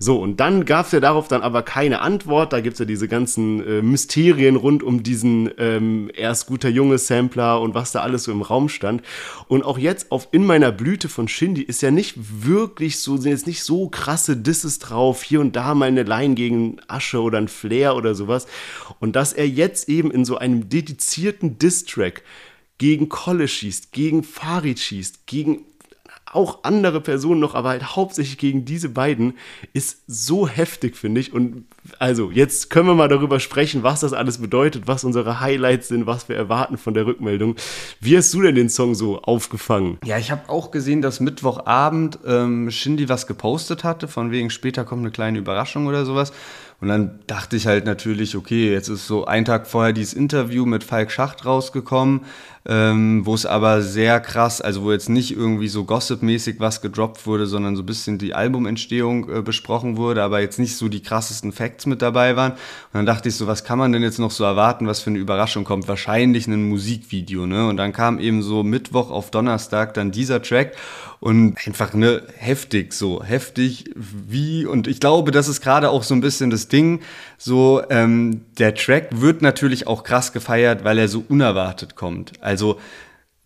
[0.00, 2.52] So, und dann gab es ja darauf dann aber keine Antwort.
[2.52, 6.98] Da gibt es ja diese ganzen äh, Mysterien rund um diesen ähm, erst guter Junge
[6.98, 9.02] Sampler und was da alles so im Raum stand.
[9.48, 13.32] Und auch jetzt auf In meiner Blüte von Shindy ist ja nicht wirklich so, sind
[13.32, 17.38] jetzt nicht so krasse Disses drauf, hier und da mal eine Line gegen Asche oder
[17.38, 18.46] ein Flair oder sowas.
[19.00, 22.22] Und dass er jetzt eben in so einem dedizierten Diss-Track
[22.78, 25.66] gegen Kolle schießt, gegen Farid schießt, gegen
[26.32, 29.34] auch andere Personen noch, aber halt hauptsächlich gegen diese beiden,
[29.72, 31.32] ist so heftig, finde ich.
[31.32, 31.66] Und
[31.98, 36.06] also, jetzt können wir mal darüber sprechen, was das alles bedeutet, was unsere Highlights sind,
[36.06, 37.56] was wir erwarten von der Rückmeldung.
[38.00, 39.98] Wie hast du denn den Song so aufgefangen?
[40.04, 44.84] Ja, ich habe auch gesehen, dass Mittwochabend ähm, Shindy was gepostet hatte, von wegen später
[44.84, 46.32] kommt eine kleine Überraschung oder sowas.
[46.80, 50.64] Und dann dachte ich halt natürlich, okay, jetzt ist so ein Tag vorher dieses Interview
[50.64, 52.20] mit Falk Schacht rausgekommen,
[52.66, 57.26] ähm, wo es aber sehr krass, also wo jetzt nicht irgendwie so gossipmäßig was gedroppt
[57.26, 61.02] wurde, sondern so ein bisschen die Albumentstehung äh, besprochen wurde, aber jetzt nicht so die
[61.02, 62.52] krassesten Facts mit dabei waren.
[62.52, 62.58] Und
[62.92, 65.18] dann dachte ich so, was kann man denn jetzt noch so erwarten, was für eine
[65.18, 65.88] Überraschung kommt?
[65.88, 67.66] Wahrscheinlich ein Musikvideo, ne?
[67.66, 70.76] Und dann kam eben so Mittwoch auf Donnerstag dann dieser Track
[71.20, 76.14] und einfach ne heftig so heftig wie und ich glaube das ist gerade auch so
[76.14, 77.00] ein bisschen das Ding
[77.36, 82.32] so ähm, der Track wird natürlich auch krass gefeiert weil er so unerwartet kommt.
[82.40, 82.78] Also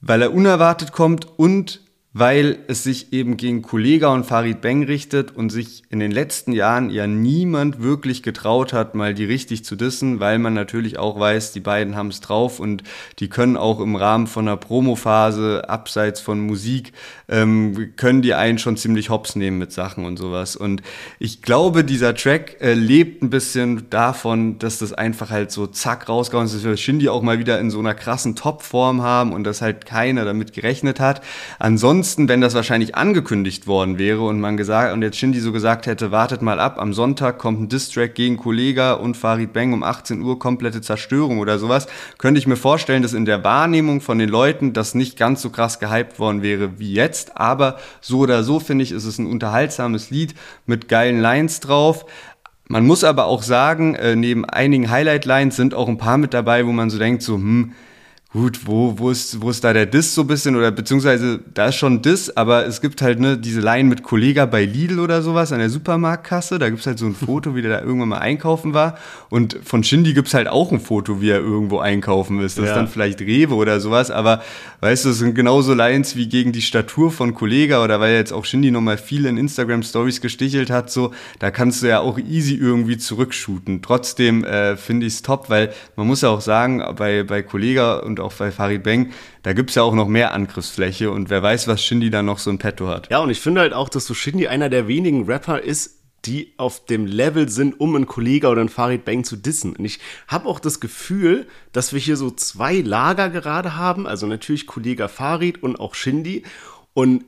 [0.02, 1.80] weil er unerwartet kommt und
[2.14, 6.52] weil es sich eben gegen Kollega und Farid Beng richtet und sich in den letzten
[6.52, 11.18] Jahren ja niemand wirklich getraut hat, mal die richtig zu dissen, weil man natürlich auch
[11.18, 12.82] weiß, die beiden haben es drauf und
[13.18, 16.92] die können auch im Rahmen von einer Promophase, abseits von Musik,
[17.32, 20.56] ähm, können die einen schon ziemlich hops nehmen mit Sachen und sowas.
[20.56, 20.82] Und
[21.18, 26.08] ich glaube, dieser Track äh, lebt ein bisschen davon, dass das einfach halt so zack
[26.08, 29.44] rausgehauen ist, dass wir Shindy auch mal wieder in so einer krassen Topform haben und
[29.44, 31.22] dass halt keiner damit gerechnet hat.
[31.58, 35.86] Ansonsten wenn das wahrscheinlich angekündigt worden wäre und man gesagt und jetzt Shindy so gesagt
[35.86, 39.82] hätte, wartet mal ab, am Sonntag kommt ein Distrack gegen Kollega und Farid Bang um
[39.82, 41.86] 18 Uhr komplette Zerstörung oder sowas,
[42.18, 45.50] könnte ich mir vorstellen, dass in der Wahrnehmung von den Leuten das nicht ganz so
[45.50, 49.26] krass gehypt worden wäre wie jetzt, aber so oder so finde ich, ist es ein
[49.26, 50.34] unterhaltsames Lied
[50.66, 52.04] mit geilen Lines drauf.
[52.68, 56.66] Man muss aber auch sagen, äh, neben einigen Highlight-Lines sind auch ein paar mit dabei,
[56.66, 57.72] wo man so denkt, so, hm,
[58.32, 61.66] gut, wo, wo, ist, wo ist da der Diss so ein bisschen oder beziehungsweise da
[61.68, 65.20] ist schon Diss, aber es gibt halt ne, diese Line mit Kollega bei Lidl oder
[65.20, 68.18] sowas an der Supermarktkasse, da gibt's halt so ein Foto, wie der da irgendwann mal
[68.18, 68.96] einkaufen war
[69.28, 72.56] und von Shindy gibt's halt auch ein Foto, wie er irgendwo einkaufen ist.
[72.56, 72.70] Das ja.
[72.70, 74.42] ist dann vielleicht Rewe oder sowas, aber
[74.80, 78.32] weißt du, es sind genauso Lines wie gegen die Statur von Kollega oder weil jetzt
[78.32, 82.18] auch Shindy nochmal viel in Instagram Stories gestichelt hat, so, da kannst du ja auch
[82.18, 83.82] easy irgendwie zurückshooten.
[83.82, 88.21] Trotzdem äh, finde ich's top, weil man muss ja auch sagen, bei, bei Kollega und
[88.22, 89.12] auch bei Farid Beng,
[89.42, 92.38] da gibt es ja auch noch mehr Angriffsfläche und wer weiß, was Shindy da noch
[92.38, 93.10] so in petto hat.
[93.10, 96.54] Ja, und ich finde halt auch, dass so Shindy einer der wenigen Rapper ist, die
[96.56, 99.74] auf dem Level sind, um einen Kollege oder einen Farid Bang zu dissen.
[99.76, 99.98] Und ich
[100.28, 105.08] habe auch das Gefühl, dass wir hier so zwei Lager gerade haben, also natürlich Kollege
[105.08, 106.44] Farid und auch Shindy.
[106.94, 107.24] Und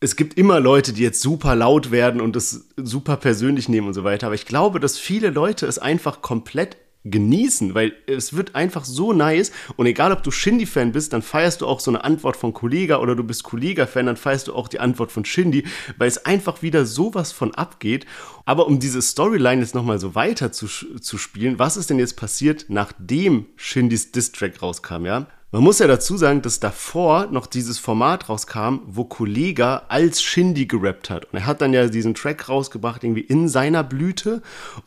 [0.00, 3.94] es gibt immer Leute, die jetzt super laut werden und es super persönlich nehmen und
[3.94, 4.26] so weiter.
[4.26, 9.12] Aber ich glaube, dass viele Leute es einfach komplett genießen, weil es wird einfach so
[9.12, 12.52] nice und egal ob du Shindy-Fan bist, dann feierst du auch so eine Antwort von
[12.52, 15.64] Kollega oder du bist Kollega-Fan, dann feierst du auch die Antwort von Shindy,
[15.98, 18.06] weil es einfach wieder sowas von abgeht.
[18.44, 22.16] Aber um diese Storyline jetzt nochmal so weiter zu, zu spielen, was ist denn jetzt
[22.16, 25.26] passiert, nachdem Shindys Diss-Track rauskam, ja?
[25.54, 30.64] Man muss ja dazu sagen, dass davor noch dieses Format rauskam, wo Kollega als Shindy
[30.64, 31.26] gerappt hat.
[31.26, 34.40] Und er hat dann ja diesen Track rausgebracht, irgendwie in seiner Blüte,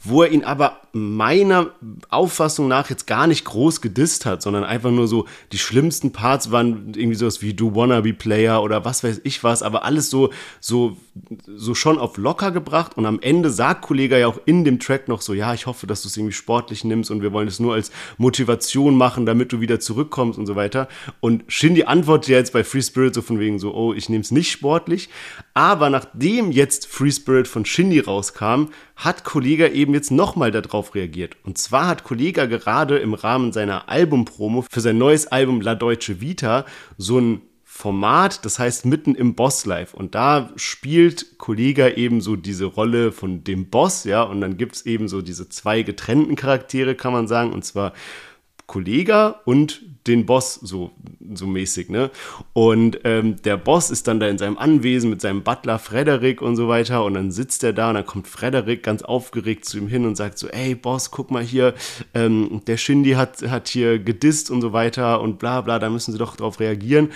[0.04, 1.70] wo er ihn aber meiner
[2.10, 6.50] Auffassung nach jetzt gar nicht groß gedisst hat, sondern einfach nur so, die schlimmsten Parts
[6.50, 10.10] waren irgendwie sowas wie Du Wanna Be Player oder was weiß ich was, aber alles
[10.10, 10.98] so, so,
[11.46, 12.98] so schon auf locker gebracht.
[12.98, 15.86] Und am Ende sagt Kollega ja auch in dem Track noch so, ja, ich hoffe,
[15.86, 19.54] dass du es irgendwie sportlich nimmst und wir wollen es nur als Motivation machen, damit
[19.54, 20.88] du wieder zurückkommst und so weiter.
[21.20, 24.22] Und Shindy antwortet ja jetzt bei Free Spirit so von wegen so, oh, ich nehme
[24.22, 25.10] es nicht sportlich.
[25.54, 31.38] Aber nachdem jetzt Free Spirit von Shindy rauskam, hat Kollega eben jetzt nochmal darauf reagiert.
[31.44, 36.22] Und zwar hat Kollega gerade im Rahmen seiner Albumpromo für sein neues Album La Deutsche
[36.22, 36.66] Vita
[36.98, 37.42] so ein
[37.78, 39.94] Format, das heißt mitten im Boss Live.
[39.94, 44.78] Und da spielt Kollega eben so diese Rolle von dem Boss, ja, und dann gibt
[44.78, 47.92] es eben so diese zwei getrennten Charaktere, kann man sagen, und zwar
[48.66, 50.92] Kollega und den Boss so,
[51.34, 52.12] so mäßig, ne?
[52.54, 56.56] Und ähm, der Boss ist dann da in seinem Anwesen mit seinem Butler Frederik und
[56.56, 59.88] so weiter und dann sitzt er da und dann kommt Frederik ganz aufgeregt zu ihm
[59.88, 61.74] hin und sagt so, ey Boss, guck mal hier,
[62.14, 66.12] ähm, der Shindy hat, hat hier gedisst und so weiter und bla bla, da müssen
[66.12, 67.12] sie doch drauf reagieren.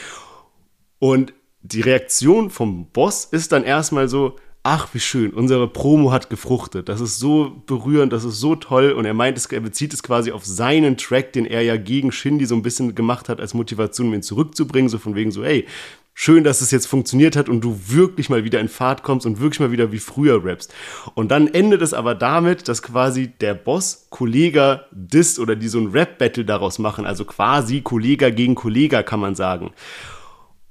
[0.99, 6.29] Und die Reaktion vom Boss ist dann erstmal so, ach, wie schön, unsere Promo hat
[6.29, 6.89] gefruchtet.
[6.89, 8.91] Das ist so berührend, das ist so toll.
[8.91, 12.45] Und er meint, er bezieht es quasi auf seinen Track, den er ja gegen Shindy
[12.45, 14.89] so ein bisschen gemacht hat, als Motivation, um ihn zurückzubringen.
[14.89, 15.65] So von wegen so, ey,
[16.13, 19.39] schön, dass es jetzt funktioniert hat und du wirklich mal wieder in Fahrt kommst und
[19.39, 20.73] wirklich mal wieder wie früher rappst.
[21.13, 25.79] Und dann endet es aber damit, dass quasi der Boss Kollega disst oder die so
[25.79, 27.05] ein Rap-Battle daraus machen.
[27.05, 29.71] Also quasi Kollega gegen Kollega, kann man sagen.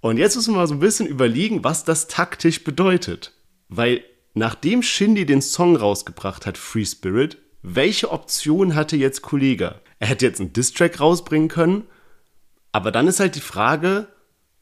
[0.01, 3.33] Und jetzt müssen wir mal so ein bisschen überlegen, was das taktisch bedeutet.
[3.69, 4.03] Weil
[4.35, 9.81] nachdem Shindy den Song rausgebracht hat, Free Spirit, welche Option hatte jetzt Kollega?
[9.99, 11.85] Er hätte jetzt einen Distrack rausbringen können,
[12.73, 14.09] aber dann ist halt die Frage,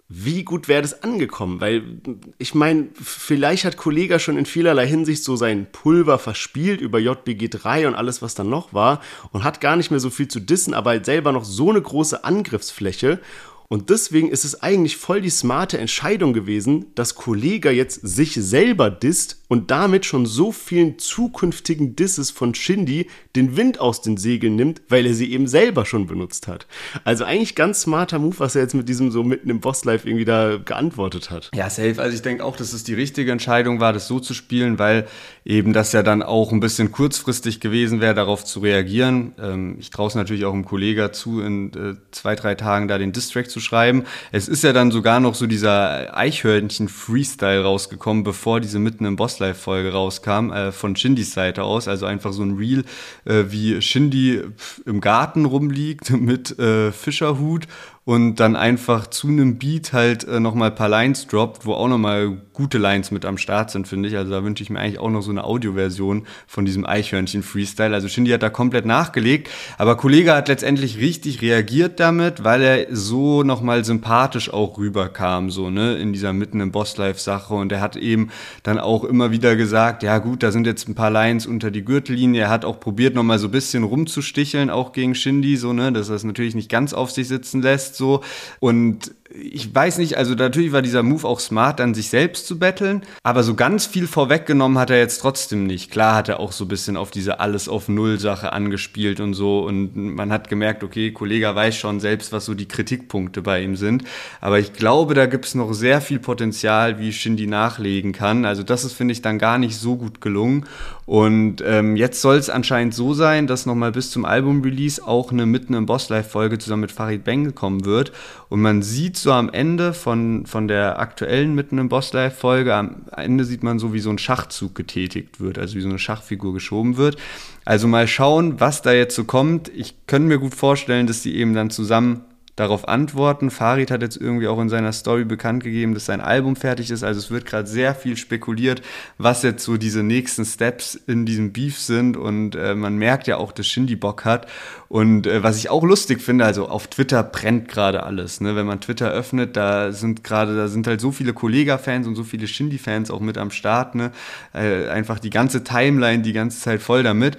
[0.09, 1.61] wie gut wäre das angekommen?
[1.61, 2.01] Weil
[2.39, 7.89] ich meine, vielleicht hat Kollega schon in vielerlei Hinsicht so sein Pulver verspielt über JBG3
[7.89, 9.01] und alles, was dann noch war
[9.33, 11.83] und hat gar nicht mehr so viel zu dissen, aber halt selber noch so eine
[11.83, 13.21] große Angriffsfläche
[13.69, 18.91] und deswegen ist es eigentlich voll die smarte Entscheidung gewesen, dass Kollega jetzt sich selber
[18.91, 24.57] disst und damit schon so vielen zukünftigen Disses von Shindy den Wind aus den Segeln
[24.57, 26.67] nimmt, weil er sie eben selber schon benutzt hat.
[27.05, 30.25] Also eigentlich ganz smarter Move, was er jetzt mit diesem so mitten im Boss-Life irgendwie
[30.25, 31.51] da geantwortet hat.
[31.55, 31.97] Ja, safe.
[31.99, 35.07] Also ich denke auch, dass es die richtige Entscheidung war, das so zu spielen, weil
[35.45, 39.33] eben das ja dann auch ein bisschen kurzfristig gewesen wäre, darauf zu reagieren.
[39.39, 42.99] Ähm, ich traue es natürlich auch dem Kollegen zu, in äh, zwei, drei Tagen da
[42.99, 44.05] den Distrack zu schreiben.
[44.33, 49.36] Es ist ja dann sogar noch so dieser Eichhörnchen-Freestyle rausgekommen, bevor diese mitten im Boss
[49.39, 51.89] Life-Folge rauskam, äh, von Shindys Seite aus.
[51.89, 52.85] Also einfach so ein Reel,
[53.25, 54.43] äh, wie Shindy
[54.85, 57.67] im Garten rumliegt mit äh, Fischerhut
[58.07, 61.89] und dann einfach zu einem Beat halt äh, nochmal ein paar Lines droppt, wo auch
[61.89, 64.17] nochmal gute Lines mit am Start sind, finde ich.
[64.17, 67.93] Also da wünsche ich mir eigentlich auch noch so eine Audioversion von diesem Eichhörnchen-Freestyle.
[67.93, 72.87] Also Shindy hat da komplett nachgelegt, aber Kollege hat letztendlich richtig reagiert damit, weil er
[72.95, 77.97] so nochmal sympathisch auch rüberkam, so, ne, in dieser mitten im Boss-Life-Sache und er hat
[77.97, 78.29] eben
[78.63, 81.85] dann auch immer wieder gesagt, ja gut, da sind jetzt ein paar Lines unter die
[81.85, 82.43] Gürtellinie.
[82.43, 86.09] Er hat auch probiert, nochmal so ein bisschen rumzusticheln, auch gegen Shindy, so, ne, dass
[86.09, 88.23] er es natürlich nicht ganz auf sich sitzen lässt, so.
[88.61, 92.59] Und ich weiß nicht, also natürlich war dieser Move auch smart, dann sich selbst zu
[92.59, 95.91] betteln, aber so ganz viel vorweggenommen hat er jetzt trotzdem nicht.
[95.91, 99.35] Klar hat er auch so ein bisschen auf diese Alles auf Null Sache angespielt und
[99.35, 103.63] so und man hat gemerkt, okay, Kollege weiß schon selbst, was so die Kritikpunkte bei
[103.63, 104.05] ihm sind,
[104.41, 108.45] aber ich glaube, da gibt es noch sehr viel Potenzial, wie Shindy nachlegen kann.
[108.45, 110.67] Also das ist, finde ich, dann gar nicht so gut gelungen
[111.07, 115.47] und ähm, jetzt soll es anscheinend so sein, dass nochmal bis zum Album-Release auch eine
[115.47, 118.13] Mitten im Boss Live-Folge zusammen mit Farid Bang kommen wird
[118.49, 122.75] und man sieht so am Ende von, von der aktuellen Mitten im Boss Life Folge,
[122.75, 125.99] am Ende sieht man so, wie so ein Schachzug getätigt wird, also wie so eine
[125.99, 127.17] Schachfigur geschoben wird.
[127.65, 129.69] Also mal schauen, was da jetzt so kommt.
[129.69, 132.23] Ich könnte mir gut vorstellen, dass die eben dann zusammen
[132.57, 133.51] darauf antworten.
[133.51, 137.05] Farid hat jetzt irgendwie auch in seiner Story bekannt gegeben, dass sein Album fertig ist.
[137.05, 138.83] Also es wird gerade sehr viel spekuliert,
[139.19, 142.17] was jetzt so diese nächsten Steps in diesem Beef sind.
[142.17, 144.47] Und äh, man merkt ja auch, dass Shindy Bock hat.
[144.89, 148.41] Und äh, was ich auch lustig finde, also auf Twitter brennt gerade alles.
[148.41, 148.57] Ne?
[148.57, 152.25] Wenn man Twitter öffnet, da sind gerade, da sind halt so viele Kollega-Fans und so
[152.25, 153.95] viele Shindy-Fans auch mit am Start.
[153.95, 154.13] Ne?
[154.55, 157.37] Äh, einfach die ganze Timeline die ganze Zeit voll damit.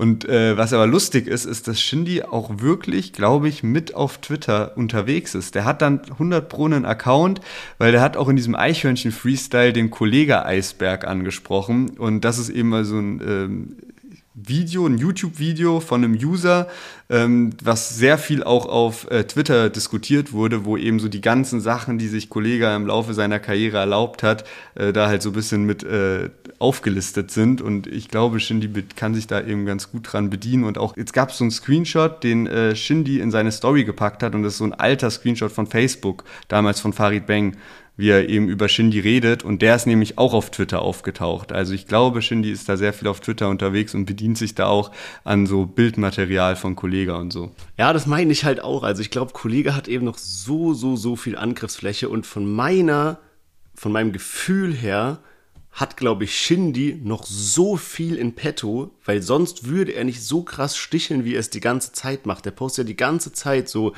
[0.00, 4.16] Und äh, was aber lustig ist, ist, dass Shindy auch wirklich, glaube ich, mit auf
[4.16, 5.54] Twitter unterwegs ist.
[5.54, 7.42] Der hat dann 100 Pro einen Account,
[7.76, 11.90] weil der hat auch in diesem Eichhörnchen-Freestyle den Kollege Eisberg angesprochen.
[11.98, 13.76] Und das ist eben mal so ein ähm,
[14.34, 16.68] Video, ein YouTube-Video von einem User,
[17.08, 21.60] ähm, was sehr viel auch auf äh, Twitter diskutiert wurde, wo eben so die ganzen
[21.60, 24.44] Sachen, die sich Kollega im Laufe seiner Karriere erlaubt hat,
[24.76, 27.60] äh, da halt so ein bisschen mit äh, aufgelistet sind.
[27.60, 30.62] Und ich glaube, Shindy kann sich da eben ganz gut dran bedienen.
[30.62, 34.22] Und auch jetzt gab es so einen Screenshot, den äh, Shindy in seine Story gepackt
[34.22, 34.36] hat.
[34.36, 37.56] Und das ist so ein alter Screenshot von Facebook, damals von Farid Bang
[38.00, 39.44] wie er eben über Shindy redet.
[39.44, 41.52] Und der ist nämlich auch auf Twitter aufgetaucht.
[41.52, 44.66] Also ich glaube, Shindy ist da sehr viel auf Twitter unterwegs und bedient sich da
[44.66, 44.90] auch
[45.22, 47.52] an so Bildmaterial von Kollega und so.
[47.78, 48.82] Ja, das meine ich halt auch.
[48.82, 53.18] Also ich glaube, Kollege hat eben noch so, so, so viel Angriffsfläche und von meiner,
[53.74, 55.20] von meinem Gefühl her,
[55.72, 60.42] hat, glaube ich, Shindy noch so viel in petto, weil sonst würde er nicht so
[60.42, 62.44] krass sticheln, wie er es die ganze Zeit macht.
[62.44, 63.94] Der postet ja die ganze Zeit so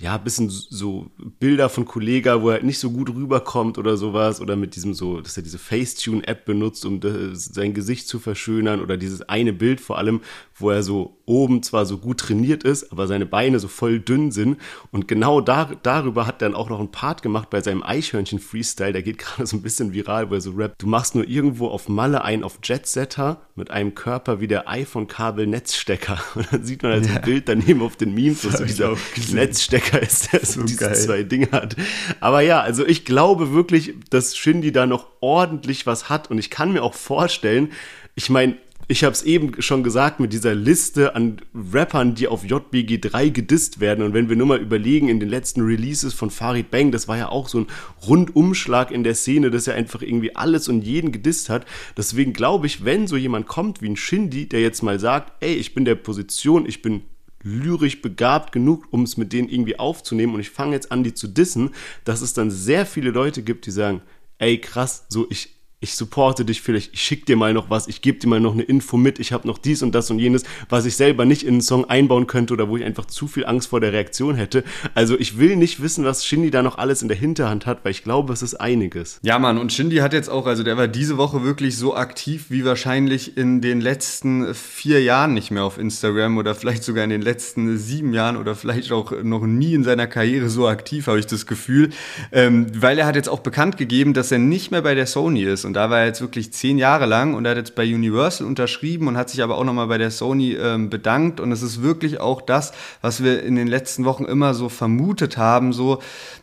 [0.00, 4.54] ja, bisschen so Bilder von Kollega, wo er nicht so gut rüberkommt oder sowas, oder
[4.54, 7.00] mit diesem so, dass er diese Facetune-App benutzt, um
[7.32, 10.20] sein Gesicht zu verschönern, oder dieses eine Bild vor allem,
[10.54, 14.30] wo er so oben zwar so gut trainiert ist, aber seine Beine so voll dünn
[14.30, 14.58] sind.
[14.92, 18.92] Und genau da, darüber hat er dann auch noch einen Part gemacht bei seinem Eichhörnchen-Freestyle,
[18.92, 21.66] der geht gerade so ein bisschen viral, wo er so rappt, du machst nur irgendwo
[21.66, 26.20] auf Malle ein auf Jetsetter mit einem Körper wie der iPhone-Kabel-Netzstecker.
[26.36, 27.16] Und dann sieht man also ja.
[27.16, 28.96] ein Bild daneben auf den Memes, wo so dieser
[29.32, 30.94] Netzstecker ist, der so, so diese geil.
[30.94, 31.76] zwei Dinge hat.
[32.20, 36.50] Aber ja, also ich glaube wirklich, dass Shindy da noch ordentlich was hat und ich
[36.50, 37.72] kann mir auch vorstellen,
[38.14, 38.56] ich meine,
[38.90, 43.80] ich habe es eben schon gesagt mit dieser Liste an Rappern, die auf JBG3 gedisst
[43.80, 44.02] werden.
[44.02, 47.18] Und wenn wir nur mal überlegen, in den letzten Releases von Farid Bang, das war
[47.18, 47.66] ja auch so ein
[48.06, 51.66] Rundumschlag in der Szene, dass er einfach irgendwie alles und jeden gedisst hat.
[51.98, 55.54] Deswegen glaube ich, wenn so jemand kommt wie ein Shindy, der jetzt mal sagt, ey,
[55.54, 57.02] ich bin der Position, ich bin
[57.48, 60.34] lyrisch begabt genug, um es mit denen irgendwie aufzunehmen.
[60.34, 61.70] Und ich fange jetzt an, die zu dissen,
[62.04, 64.02] dass es dann sehr viele Leute gibt, die sagen,
[64.38, 68.02] ey krass, so ich, ich supporte dich vielleicht, ich schicke dir mal noch was, ich
[68.02, 70.42] gebe dir mal noch eine Info mit, ich habe noch dies und das und jenes,
[70.68, 73.46] was ich selber nicht in einen Song einbauen könnte oder wo ich einfach zu viel
[73.46, 74.64] Angst vor der Reaktion hätte.
[74.94, 77.92] Also ich will nicht wissen, was Shindy da noch alles in der Hinterhand hat, weil
[77.92, 79.20] ich glaube, es ist einiges.
[79.22, 82.46] Ja, Mann, und Shindy hat jetzt auch, also der war diese Woche wirklich so aktiv
[82.48, 87.10] wie wahrscheinlich in den letzten vier Jahren nicht mehr auf Instagram oder vielleicht sogar in
[87.10, 91.20] den letzten sieben Jahren oder vielleicht auch noch nie in seiner Karriere so aktiv, habe
[91.20, 91.90] ich das Gefühl,
[92.32, 95.44] ähm, weil er hat jetzt auch bekannt gegeben, dass er nicht mehr bei der Sony
[95.44, 97.84] ist und da war er jetzt wirklich zehn Jahre lang und er hat jetzt bei
[97.84, 101.40] Universal unterschrieben und hat sich aber auch nochmal bei der Sony ähm, bedankt.
[101.40, 105.36] Und es ist wirklich auch das, was wir in den letzten Wochen immer so vermutet
[105.36, 106.00] haben, so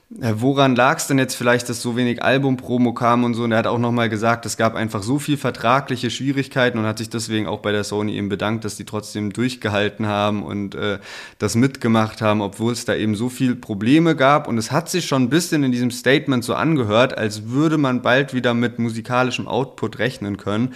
[0.10, 3.44] woran lag es denn jetzt vielleicht, dass so wenig Album-Promo kam und so?
[3.44, 7.00] Und er hat auch nochmal gesagt, es gab einfach so viel vertragliche Schwierigkeiten und hat
[7.00, 11.00] sich deswegen auch bei der Sony eben bedankt, dass die trotzdem durchgehalten haben und äh,
[11.40, 14.48] das mitgemacht haben, obwohl es da eben so viel Probleme gab.
[14.48, 18.04] Und es hat sich schon ein bisschen in diesem Statement so angehört, als würde man
[18.04, 20.76] bald wieder mit musikalischem Output rechnen können.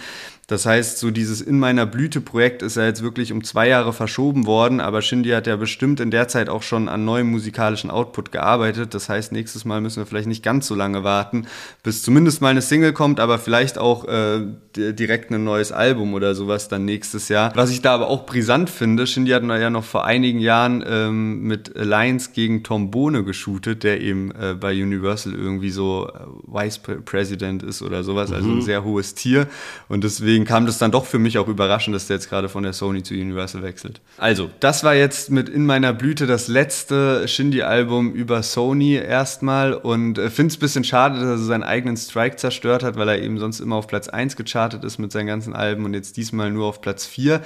[0.50, 4.46] Das heißt, so dieses In meiner Blüte-Projekt ist ja jetzt wirklich um zwei Jahre verschoben
[4.46, 8.32] worden, aber Shindy hat ja bestimmt in der Zeit auch schon an neuem musikalischen Output
[8.32, 8.92] gearbeitet.
[8.92, 11.46] Das heißt, nächstes Mal müssen wir vielleicht nicht ganz so lange warten,
[11.84, 14.40] bis zumindest mal eine Single kommt, aber vielleicht auch äh,
[14.74, 17.52] direkt ein neues Album oder sowas dann nächstes Jahr.
[17.54, 21.42] Was ich da aber auch brisant finde, Shindy hat ja noch vor einigen Jahren ähm,
[21.42, 26.80] mit Alliance gegen Tom Bohne geshootet, der eben äh, bei Universal irgendwie so äh, Vice
[27.04, 28.62] President ist oder sowas, also ein mhm.
[28.62, 29.46] sehr hohes Tier.
[29.88, 32.48] Und deswegen deswegen kam das dann doch für mich auch überraschend, dass der jetzt gerade
[32.48, 34.00] von der Sony zu Universal wechselt.
[34.18, 38.94] Also, das war jetzt mit In meiner Blüte das letzte Shindy-Album über Sony.
[38.94, 42.96] erstmal und äh, finde es ein bisschen schade, dass er seinen eigenen Strike zerstört hat,
[42.96, 45.94] weil er eben sonst immer auf Platz 1 gechartet ist mit seinen ganzen Alben und
[45.94, 47.40] jetzt diesmal nur auf Platz 4.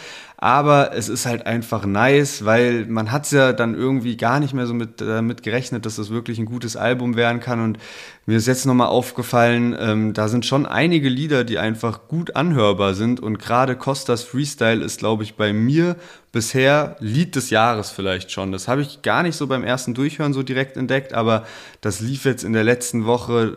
[0.44, 4.52] Aber es ist halt einfach nice, weil man hat es ja dann irgendwie gar nicht
[4.52, 7.60] mehr so mit, damit gerechnet, dass das wirklich ein gutes Album werden kann.
[7.60, 7.78] Und
[8.26, 12.92] mir ist jetzt nochmal aufgefallen, ähm, da sind schon einige Lieder, die einfach gut anhörbar
[12.92, 13.20] sind.
[13.20, 15.96] Und gerade Costas Freestyle ist, glaube ich, bei mir
[16.30, 18.52] bisher Lied des Jahres vielleicht schon.
[18.52, 21.46] Das habe ich gar nicht so beim ersten Durchhören so direkt entdeckt, aber
[21.80, 23.56] das lief jetzt in der letzten Woche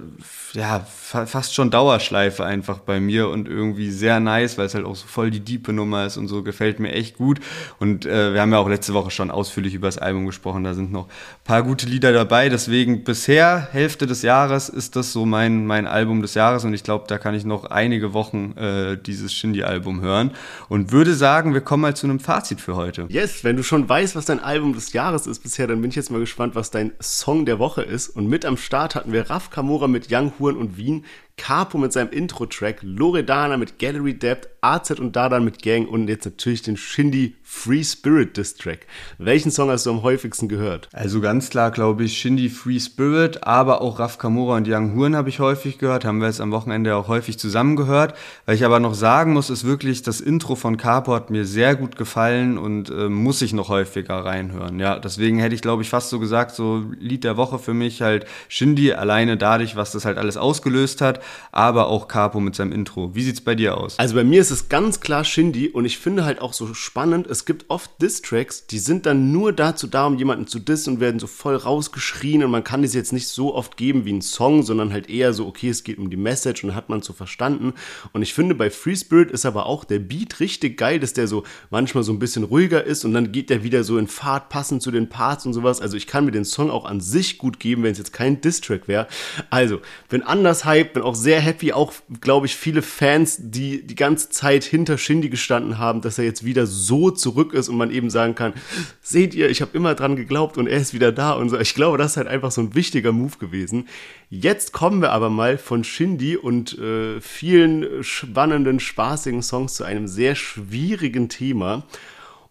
[0.54, 4.96] ja fast schon Dauerschleife einfach bei mir und irgendwie sehr nice, weil es halt auch
[4.96, 7.40] so voll die diepe Nummer ist und so gefällt mir echt gut.
[7.80, 10.74] Und äh, wir haben ja auch letzte Woche schon ausführlich über das Album gesprochen, da
[10.74, 12.50] sind noch ein paar gute Lieder dabei.
[12.50, 16.84] Deswegen bisher Hälfte des Jahres ist das so mein mein Album des Jahres und ich
[16.84, 20.32] glaube, da kann ich noch einige Wochen äh, dieses Shindy-Album hören
[20.70, 23.06] und würde sagen, wir kommen mal zu einem Fazit für heute.
[23.10, 25.96] Yes, wenn du schon weißt, was dein Album des Jahres ist bisher, dann bin ich
[25.96, 28.10] jetzt mal gespannt, was dein Song der Woche ist.
[28.10, 31.06] Und mit am Start hatten wir Raf Kamora mit Young Huren und Wien,
[31.38, 36.26] Capo mit seinem Intro-Track, Loredana mit Gallery Depth, AZ und Dadan mit Gang und jetzt
[36.26, 38.88] natürlich den Shindy Free Spirit Diss Track.
[39.20, 40.90] Welchen Song hast du am häufigsten gehört?
[40.92, 45.16] Also ganz klar, glaube ich, Shindy Free Spirit, aber auch Raf Kamora und Young Huren
[45.16, 48.16] habe ich häufig gehört, haben wir jetzt am Wochenende auch häufig zusammen gehört.
[48.46, 51.76] Weil ich aber noch sagen muss, ist wirklich, das Intro von Capo hat mir sehr
[51.76, 54.80] gut gefallen und äh, muss ich noch häufiger reinhören.
[54.80, 58.02] Ja, deswegen hätte ich, glaube ich, fast so gesagt, so Lied der Woche für mich
[58.02, 61.22] halt Shindy, alleine dadurch, was das halt alles ausgelöst hat
[61.52, 63.16] aber auch Capo mit seinem Intro.
[63.16, 63.98] Wie sieht's bei dir aus?
[64.00, 67.28] Also bei mir ist es ganz klar Shindy und ich finde halt auch so spannend,
[67.28, 71.00] es gibt oft Diss-Tracks, die sind dann nur dazu da, um jemanden zu dissen und
[71.00, 74.22] werden so voll rausgeschrien und man kann das jetzt nicht so oft geben wie ein
[74.22, 77.14] Song, sondern halt eher so, okay, es geht um die Message und hat man so
[77.14, 77.74] verstanden.
[78.14, 81.28] Und ich finde bei Free Spirit ist aber auch der Beat richtig geil, dass der
[81.28, 84.50] so manchmal so ein bisschen ruhiger ist und dann geht der wieder so in Fahrt
[84.50, 85.82] passend zu den Parts und sowas.
[85.82, 88.42] Also ich kann mir den Song auch an sich gut geben, wenn es jetzt kein
[88.42, 89.08] Diss-Track wäre.
[89.50, 93.96] Also, bin anders hyped, bin auch sehr happy, auch, glaube ich, viele Fans, die die
[93.96, 97.92] ganze Zeit hinter Shindy gestanden haben, dass er jetzt wieder so zurück ist und man
[97.92, 98.54] eben sagen kann,
[99.02, 101.60] seht ihr, ich habe immer dran geglaubt und er ist wieder da und so.
[101.60, 103.88] Ich glaube, das ist halt einfach so ein wichtiger Move gewesen.
[104.30, 110.08] Jetzt kommen wir aber mal von Shindy und äh, vielen spannenden, spaßigen Songs zu einem
[110.08, 111.84] sehr schwierigen Thema.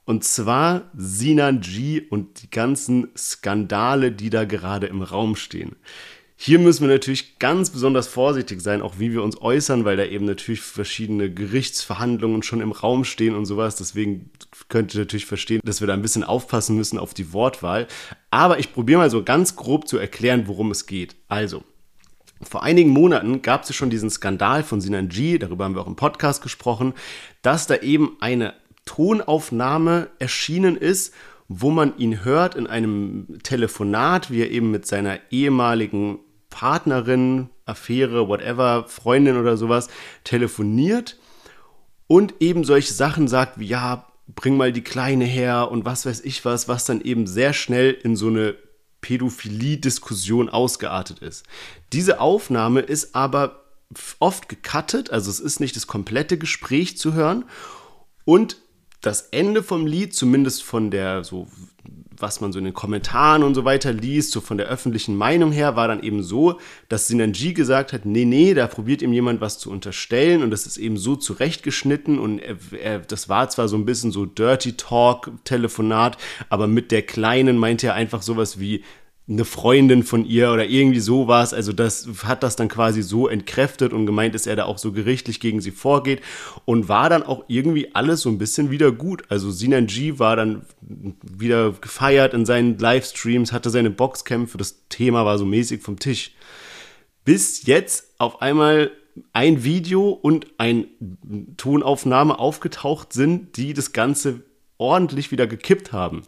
[0.06, 5.74] Und zwar Sinan G und die ganzen Skandale, die da gerade im Raum stehen.
[6.38, 10.04] Hier müssen wir natürlich ganz besonders vorsichtig sein, auch wie wir uns äußern, weil da
[10.04, 13.76] eben natürlich verschiedene Gerichtsverhandlungen schon im Raum stehen und sowas.
[13.76, 14.30] Deswegen
[14.68, 17.86] könnt ihr natürlich verstehen, dass wir da ein bisschen aufpassen müssen auf die Wortwahl.
[18.30, 21.16] Aber ich probiere mal so ganz grob zu erklären, worum es geht.
[21.26, 21.64] Also,
[22.42, 25.86] vor einigen Monaten gab es schon diesen Skandal von Sinan G, darüber haben wir auch
[25.86, 26.92] im Podcast gesprochen,
[27.40, 28.52] dass da eben eine
[28.84, 31.14] Tonaufnahme erschienen ist,
[31.48, 36.18] wo man ihn hört in einem Telefonat, wie er eben mit seiner ehemaligen
[36.56, 39.88] Partnerin, Affäre, whatever, Freundin oder sowas
[40.24, 41.18] telefoniert
[42.06, 46.22] und eben solche Sachen sagt wie, ja, bring mal die Kleine her und was weiß
[46.22, 48.56] ich was, was dann eben sehr schnell in so eine
[49.02, 51.44] Pädophilie-Diskussion ausgeartet ist.
[51.92, 53.62] Diese Aufnahme ist aber
[54.18, 57.44] oft gecuttet, also es ist nicht das komplette Gespräch zu hören
[58.24, 58.56] und
[59.00, 61.46] das Ende vom Lied, zumindest von der so
[62.20, 65.52] was man so in den Kommentaren und so weiter liest, so von der öffentlichen Meinung
[65.52, 69.40] her, war dann eben so, dass Sinanji gesagt hat, nee, nee, da probiert ihm jemand
[69.40, 73.68] was zu unterstellen und das ist eben so zurechtgeschnitten und er, er, das war zwar
[73.68, 76.16] so ein bisschen so Dirty Talk Telefonat,
[76.48, 78.82] aber mit der Kleinen meinte er einfach sowas wie,
[79.28, 81.52] eine Freundin von ihr oder irgendwie sowas.
[81.52, 84.92] Also das hat das dann quasi so entkräftet und gemeint, dass er da auch so
[84.92, 86.20] gerichtlich gegen sie vorgeht
[86.64, 89.24] und war dann auch irgendwie alles so ein bisschen wieder gut.
[89.28, 95.24] Also Sinan G war dann wieder gefeiert in seinen Livestreams, hatte seine Boxkämpfe, das Thema
[95.24, 96.32] war so mäßig vom Tisch.
[97.24, 98.92] Bis jetzt auf einmal
[99.32, 100.86] ein Video und ein
[101.56, 104.42] Tonaufnahme aufgetaucht sind, die das Ganze
[104.78, 106.22] ordentlich wieder gekippt haben.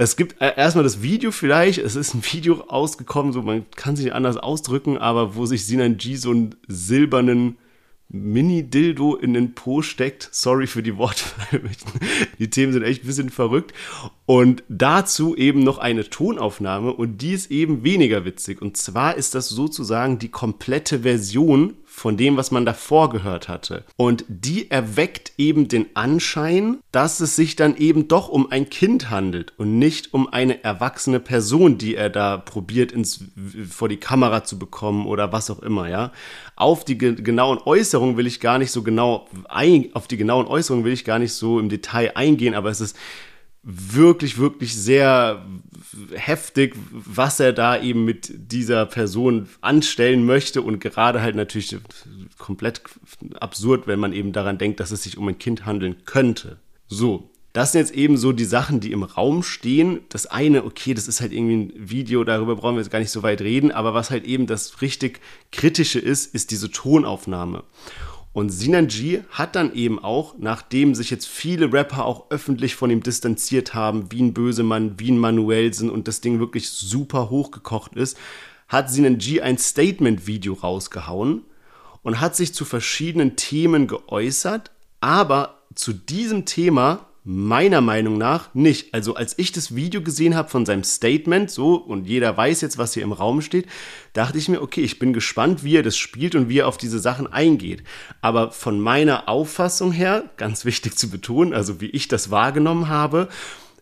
[0.00, 3.96] Es gibt äh, erstmal das Video vielleicht, es ist ein Video ausgekommen, so man kann
[3.96, 7.58] sich anders ausdrücken, aber wo sich Sinan G so einen silbernen
[8.08, 10.30] Mini-Dildo in den Po steckt.
[10.32, 11.24] Sorry für die Worte,
[12.38, 13.74] die Themen sind echt ein bisschen verrückt.
[14.24, 18.62] Und dazu eben noch eine Tonaufnahme und die ist eben weniger witzig.
[18.62, 23.84] Und zwar ist das sozusagen die komplette Version von dem, was man davor gehört hatte.
[23.98, 29.10] Und die erweckt eben den Anschein, dass es sich dann eben doch um ein Kind
[29.10, 33.26] handelt und nicht um eine erwachsene Person, die er da probiert ins,
[33.68, 36.10] vor die Kamera zu bekommen oder was auch immer, ja.
[36.56, 40.46] Auf die ge genauen Äußerungen will ich gar nicht so genau ein, auf die genauen
[40.46, 42.96] Äußerungen will ich gar nicht so im Detail eingehen, aber es ist
[43.62, 45.44] wirklich, wirklich sehr
[46.14, 51.76] heftig, was er da eben mit dieser Person anstellen möchte und gerade halt natürlich
[52.38, 52.80] komplett
[53.38, 56.58] absurd, wenn man eben daran denkt, dass es sich um ein Kind handeln könnte.
[56.88, 60.00] So, das sind jetzt eben so die Sachen, die im Raum stehen.
[60.08, 63.10] Das eine, okay, das ist halt irgendwie ein Video, darüber brauchen wir jetzt gar nicht
[63.10, 67.64] so weit reden, aber was halt eben das richtig Kritische ist, ist diese Tonaufnahme.
[68.32, 73.02] Und Sinanji hat dann eben auch, nachdem sich jetzt viele Rapper auch öffentlich von ihm
[73.02, 78.16] distanziert haben, wie ein Bösemann, wie ein Manuelsen und das Ding wirklich super hochgekocht ist,
[78.68, 81.42] hat Sinanji ein Statement-Video rausgehauen
[82.02, 84.70] und hat sich zu verschiedenen Themen geäußert,
[85.00, 88.92] aber zu diesem Thema Meiner Meinung nach nicht.
[88.92, 92.76] Also als ich das Video gesehen habe von seinem Statement, so, und jeder weiß jetzt,
[92.76, 93.68] was hier im Raum steht,
[94.14, 96.76] dachte ich mir, okay, ich bin gespannt, wie er das spielt und wie er auf
[96.76, 97.84] diese Sachen eingeht.
[98.20, 103.28] Aber von meiner Auffassung her, ganz wichtig zu betonen, also wie ich das wahrgenommen habe,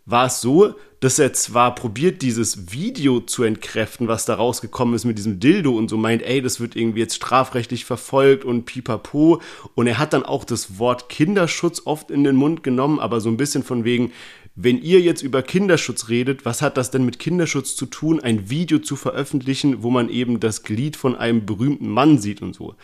[0.08, 5.04] war es so, dass er zwar probiert, dieses Video zu entkräften, was da rausgekommen ist
[5.04, 9.40] mit diesem Dildo und so meint, ey, das wird irgendwie jetzt strafrechtlich verfolgt und pipapo.
[9.74, 13.28] Und er hat dann auch das Wort Kinderschutz oft in den Mund genommen, aber so
[13.28, 14.10] ein bisschen von wegen,
[14.56, 18.50] wenn ihr jetzt über Kinderschutz redet, was hat das denn mit Kinderschutz zu tun, ein
[18.50, 22.74] Video zu veröffentlichen, wo man eben das Glied von einem berühmten Mann sieht und so.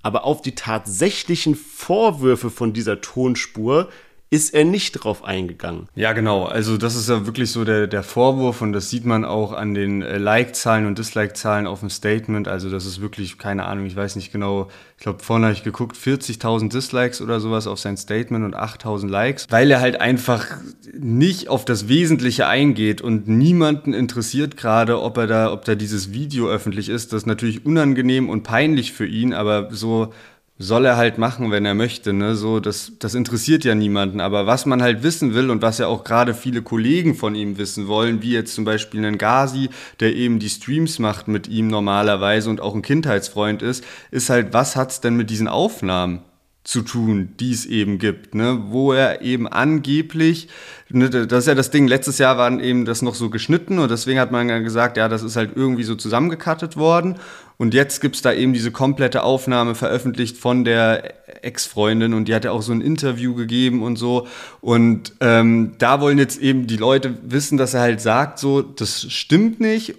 [0.00, 3.88] Aber auf die tatsächlichen Vorwürfe von dieser Tonspur
[4.30, 5.88] ist er nicht drauf eingegangen.
[5.94, 6.44] Ja, genau.
[6.44, 9.74] Also das ist ja wirklich so der, der Vorwurf und das sieht man auch an
[9.74, 12.48] den äh, Like-Zahlen und Dislike-Zahlen auf dem Statement.
[12.48, 15.62] Also das ist wirklich, keine Ahnung, ich weiß nicht genau, ich glaube vorne habe ich
[15.62, 20.46] geguckt, 40.000 Dislikes oder sowas auf sein Statement und 8.000 Likes, weil er halt einfach
[20.92, 26.12] nicht auf das Wesentliche eingeht und niemanden interessiert gerade, ob er da, ob da dieses
[26.12, 27.12] Video öffentlich ist.
[27.12, 30.12] Das ist natürlich unangenehm und peinlich für ihn, aber so
[30.58, 32.12] soll er halt machen, wenn er möchte.
[32.12, 32.36] Ne?
[32.36, 34.20] So, das, das interessiert ja niemanden.
[34.20, 37.58] Aber was man halt wissen will und was ja auch gerade viele Kollegen von ihm
[37.58, 41.68] wissen wollen, wie jetzt zum Beispiel einen Gazi, der eben die Streams macht mit ihm
[41.68, 46.20] normalerweise und auch ein Kindheitsfreund ist, ist halt, was hat's denn mit diesen Aufnahmen?
[46.64, 48.64] Zu tun, die es eben gibt, ne?
[48.68, 50.48] wo er eben angeblich,
[50.88, 53.90] ne, das ist ja das Ding, letztes Jahr waren eben das noch so geschnitten und
[53.90, 57.16] deswegen hat man gesagt, ja, das ist halt irgendwie so zusammengekattet worden
[57.58, 62.46] und jetzt gibt's da eben diese komplette Aufnahme veröffentlicht von der Ex-Freundin und die hat
[62.46, 64.26] ja auch so ein Interview gegeben und so
[64.62, 69.02] und ähm, da wollen jetzt eben die Leute wissen, dass er halt sagt, so, das
[69.12, 69.96] stimmt nicht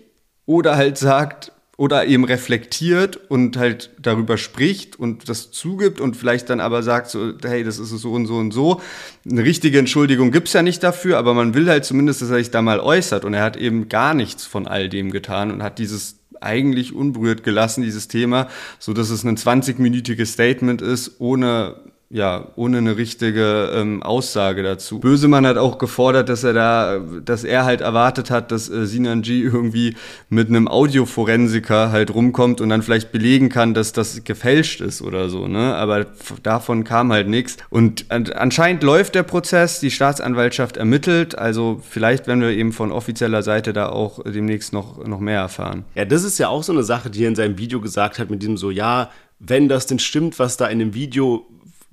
[0.47, 6.49] oder halt sagt, oder eben reflektiert und halt darüber spricht und das zugibt und vielleicht
[6.49, 8.81] dann aber sagt so, hey, das ist so und so und so.
[9.29, 12.51] Eine richtige Entschuldigung gibt's ja nicht dafür, aber man will halt zumindest, dass er sich
[12.51, 15.79] da mal äußert und er hat eben gar nichts von all dem getan und hat
[15.79, 18.47] dieses eigentlich unberührt gelassen, dieses Thema,
[18.79, 21.75] so dass es ein 20-minütiges Statement ist, ohne
[22.09, 24.99] ja, ohne eine richtige ähm, Aussage dazu.
[24.99, 29.41] Bösemann hat auch gefordert, dass er da, dass er halt erwartet hat, dass äh, Sinanji
[29.41, 29.95] irgendwie
[30.29, 35.29] mit einem Audioforensiker halt rumkommt und dann vielleicht belegen kann, dass das gefälscht ist oder
[35.29, 35.75] so, ne?
[35.75, 36.05] Aber
[36.43, 37.57] davon kam halt nichts.
[37.69, 42.91] Und an, anscheinend läuft der Prozess, die Staatsanwaltschaft ermittelt, also vielleicht werden wir eben von
[42.91, 45.85] offizieller Seite da auch demnächst noch, noch mehr erfahren.
[45.95, 48.29] Ja, das ist ja auch so eine Sache, die er in seinem Video gesagt hat,
[48.29, 51.45] mit diesem so, ja, wenn das denn stimmt, was da in dem Video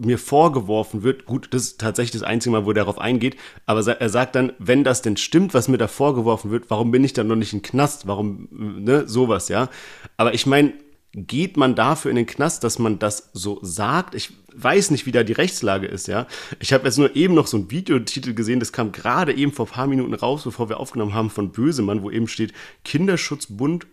[0.05, 3.37] mir vorgeworfen wird, gut, das ist tatsächlich das einzige Mal, wo er darauf eingeht,
[3.67, 7.05] aber er sagt dann, wenn das denn stimmt, was mir da vorgeworfen wird, warum bin
[7.05, 8.07] ich dann noch nicht in Knast?
[8.07, 9.69] Warum, ne, sowas, ja?
[10.17, 10.73] Aber ich meine,
[11.15, 14.15] geht man dafür in den Knast, dass man das so sagt?
[14.15, 16.27] Ich weiß nicht, wie da die Rechtslage ist, ja.
[16.59, 19.67] Ich habe jetzt nur eben noch so ein Videotitel gesehen, das kam gerade eben vor
[19.67, 22.53] ein paar Minuten raus, bevor wir aufgenommen haben von Bösemann, wo eben steht
[22.85, 23.87] Kinderschutzbund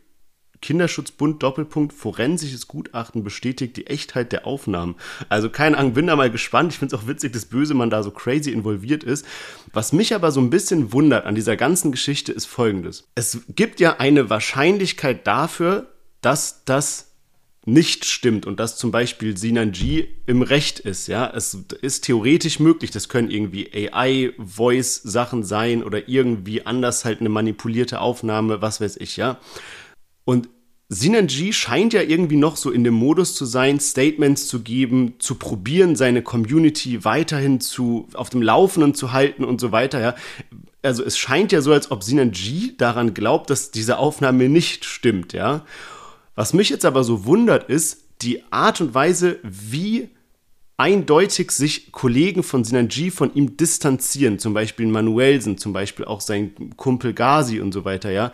[0.61, 4.95] Kinderschutzbund Doppelpunkt forensisches Gutachten bestätigt die Echtheit der Aufnahmen.
[5.29, 6.73] Also keine Ahnung, bin da mal gespannt.
[6.73, 9.25] Ich finde es auch witzig, dass Bösemann da so crazy involviert ist.
[9.73, 13.07] Was mich aber so ein bisschen wundert an dieser ganzen Geschichte ist folgendes.
[13.15, 15.87] Es gibt ja eine Wahrscheinlichkeit dafür,
[16.21, 17.09] dass das
[17.65, 22.91] nicht stimmt und dass zum Beispiel Sinanji im Recht ist, ja, es ist theoretisch möglich,
[22.91, 29.17] das können irgendwie AI-Voice-Sachen sein oder irgendwie anders halt eine manipulierte Aufnahme, was weiß ich,
[29.17, 29.37] ja.
[30.29, 30.47] Und
[30.89, 35.33] Synergy scheint ja irgendwie noch so in dem Modus zu sein, Statements zu geben, zu
[35.33, 40.15] probieren, seine Community weiterhin zu, auf dem Laufenden zu halten und so weiter, ja.
[40.83, 45.33] Also es scheint ja so, als ob Synergy daran glaubt, dass diese Aufnahme nicht stimmt,
[45.33, 45.65] ja.
[46.35, 50.09] Was mich jetzt aber so wundert, ist die Art und Weise, wie
[50.77, 56.53] eindeutig sich Kollegen von Synergy von ihm distanzieren, zum Beispiel Manuelsen, zum Beispiel auch sein
[56.77, 58.31] Kumpel Gazi und so weiter, ja.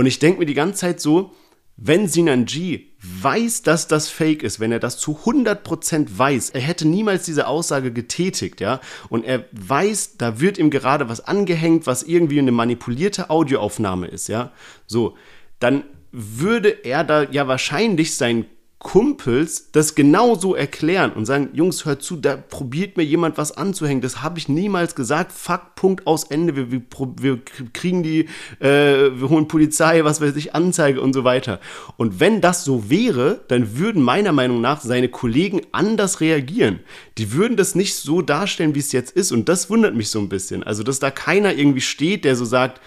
[0.00, 1.34] Und ich denke mir die ganze Zeit so,
[1.82, 6.60] Wenn Sinan G weiß, dass das Fake ist, wenn er das zu 100% weiß, er
[6.60, 8.80] hätte niemals diese Aussage getätigt, ja,
[9.10, 14.28] und er weiß, da wird ihm gerade was angehängt, was irgendwie eine manipulierte Audioaufnahme ist,
[14.28, 14.52] ja,
[14.86, 15.16] so,
[15.58, 18.46] dann würde er da ja wahrscheinlich sein
[18.80, 24.00] Kumpels das genauso erklären und sagen, Jungs, hört zu, da probiert mir jemand was anzuhängen.
[24.00, 25.32] Das habe ich niemals gesagt.
[25.32, 26.56] Fuck, Punkt aus Ende.
[26.56, 26.82] Wir, wir,
[27.20, 27.40] wir
[27.74, 28.20] kriegen die,
[28.58, 31.60] äh, wir holen Polizei, was weiß ich, Anzeige und so weiter.
[31.98, 36.80] Und wenn das so wäre, dann würden meiner Meinung nach seine Kollegen anders reagieren.
[37.18, 39.30] Die würden das nicht so darstellen, wie es jetzt ist.
[39.30, 40.62] Und das wundert mich so ein bisschen.
[40.62, 42.80] Also, dass da keiner irgendwie steht, der so sagt,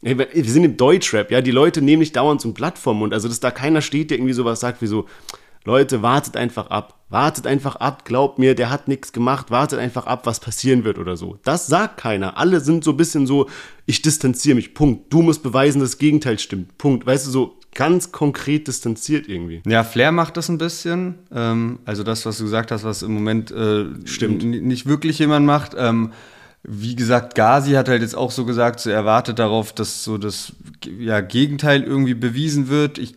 [0.00, 3.12] wir sind im Deutschrap, ja, die Leute nehmen nicht dauernd so ein Blatt vom Mund.
[3.12, 5.06] Also, dass da keiner steht, der irgendwie sowas sagt wie so,
[5.64, 6.94] Leute, wartet einfach ab.
[7.10, 10.98] Wartet einfach ab, glaubt mir, der hat nichts gemacht, wartet einfach ab, was passieren wird
[10.98, 11.38] oder so.
[11.42, 12.36] Das sagt keiner.
[12.36, 13.48] Alle sind so ein bisschen so,
[13.86, 15.12] ich distanziere mich, Punkt.
[15.12, 17.06] Du musst beweisen, das Gegenteil stimmt, Punkt.
[17.06, 19.62] Weißt du, so ganz konkret distanziert irgendwie.
[19.66, 21.16] Ja, Flair macht das ein bisschen.
[21.32, 24.44] Ähm, also das, was du gesagt hast, was im Moment äh, Stimmt.
[24.44, 25.72] nicht wirklich jemand macht.
[25.76, 26.12] Ähm,
[26.62, 30.18] wie gesagt, Gazi hat halt jetzt auch so gesagt, so er wartet darauf, dass so
[30.18, 30.52] das
[30.98, 32.98] ja, Gegenteil irgendwie bewiesen wird.
[32.98, 33.14] Ich,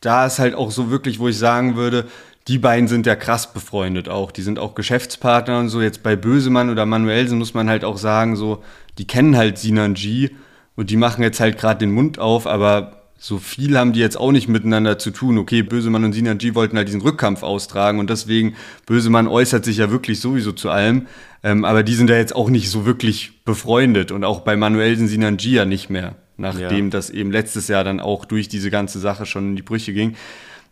[0.00, 2.06] da ist halt auch so wirklich, wo ich sagen würde,
[2.46, 4.30] die beiden sind ja krass befreundet auch.
[4.30, 5.80] Die sind auch Geschäftspartner und so.
[5.80, 8.62] Jetzt bei Bösemann oder Manuelsen muss man halt auch sagen, so,
[8.98, 10.30] die kennen halt Sinan G
[10.76, 14.18] und die machen jetzt halt gerade den Mund auf, aber so viel haben die jetzt
[14.18, 15.38] auch nicht miteinander zu tun.
[15.38, 18.54] Okay, Bösemann und Sinan G wollten halt diesen Rückkampf austragen und deswegen,
[18.84, 21.06] Bösemann äußert sich ja wirklich sowieso zu allem.
[21.42, 25.08] Ähm, aber die sind ja jetzt auch nicht so wirklich befreundet und auch bei Manuelsen
[25.08, 26.90] Sinan G ja nicht mehr, nachdem Ja.
[26.90, 30.16] das eben letztes Jahr dann auch durch diese ganze Sache schon in die Brüche ging.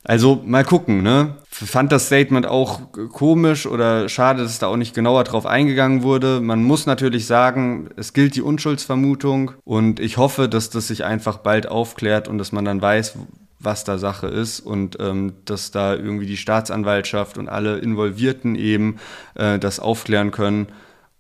[0.05, 1.36] Also mal gucken, ne?
[1.48, 2.80] Fand das Statement auch
[3.12, 6.40] komisch oder schade, dass da auch nicht genauer drauf eingegangen wurde.
[6.40, 11.38] Man muss natürlich sagen, es gilt die Unschuldsvermutung und ich hoffe, dass das sich einfach
[11.38, 13.16] bald aufklärt und dass man dann weiß,
[13.61, 18.96] was da Sache ist und ähm, dass da irgendwie die Staatsanwaltschaft und alle Involvierten eben
[19.34, 20.66] äh, das aufklären können.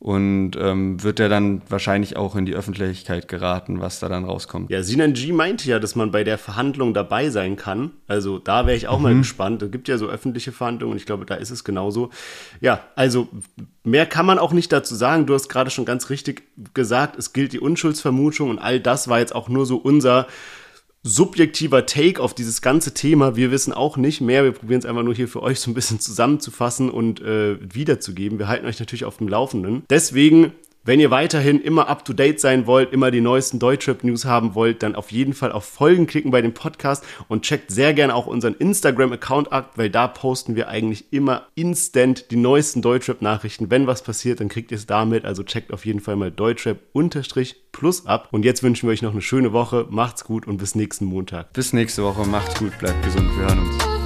[0.02, 4.68] Und ähm, wird er dann wahrscheinlich auch in die Öffentlichkeit geraten, was da dann rauskommt.
[4.68, 7.92] Ja, Sinan G meinte ja, dass man bei der Verhandlung dabei sein kann.
[8.08, 9.62] Also da wäre ich auch mal gespannt.
[9.62, 12.10] Es gibt ja so öffentliche Verhandlungen und ich glaube, da ist es genauso.
[12.60, 13.28] Ja, also
[13.84, 15.26] mehr kann man auch nicht dazu sagen.
[15.26, 16.42] Du hast gerade schon ganz richtig
[16.74, 20.26] gesagt, es gilt die Unschuldsvermutung und all das war jetzt auch nur so unser
[21.04, 23.34] subjektiver Take auf dieses ganze Thema.
[23.34, 24.44] Wir wissen auch nicht mehr.
[24.44, 28.38] Wir probieren es einfach nur hier für euch so ein bisschen zusammenzufassen und äh, wiederzugeben.
[28.38, 29.82] Wir halten euch natürlich auf dem Laufenden.
[29.90, 30.52] Deswegen,
[30.84, 34.82] wenn ihr weiterhin immer up to date sein wollt, immer die neuesten Deutschrap-News haben wollt,
[34.82, 38.26] dann auf jeden Fall auf Folgen klicken bei dem Podcast und checkt sehr gerne auch
[38.26, 43.70] unseren Instagram-Account ab, weil da posten wir eigentlich immer instant die neuesten Deutschrap-Nachrichten.
[43.70, 45.24] Wenn was passiert, dann kriegt ihr es damit.
[45.24, 48.28] Also checkt auf jeden Fall mal Deutschrap-Plus ab.
[48.32, 49.86] Und jetzt wünschen wir euch noch eine schöne Woche.
[49.90, 51.52] Macht's gut und bis nächsten Montag.
[51.52, 54.01] Bis nächste Woche, macht's gut, bleibt gesund, wir hören uns.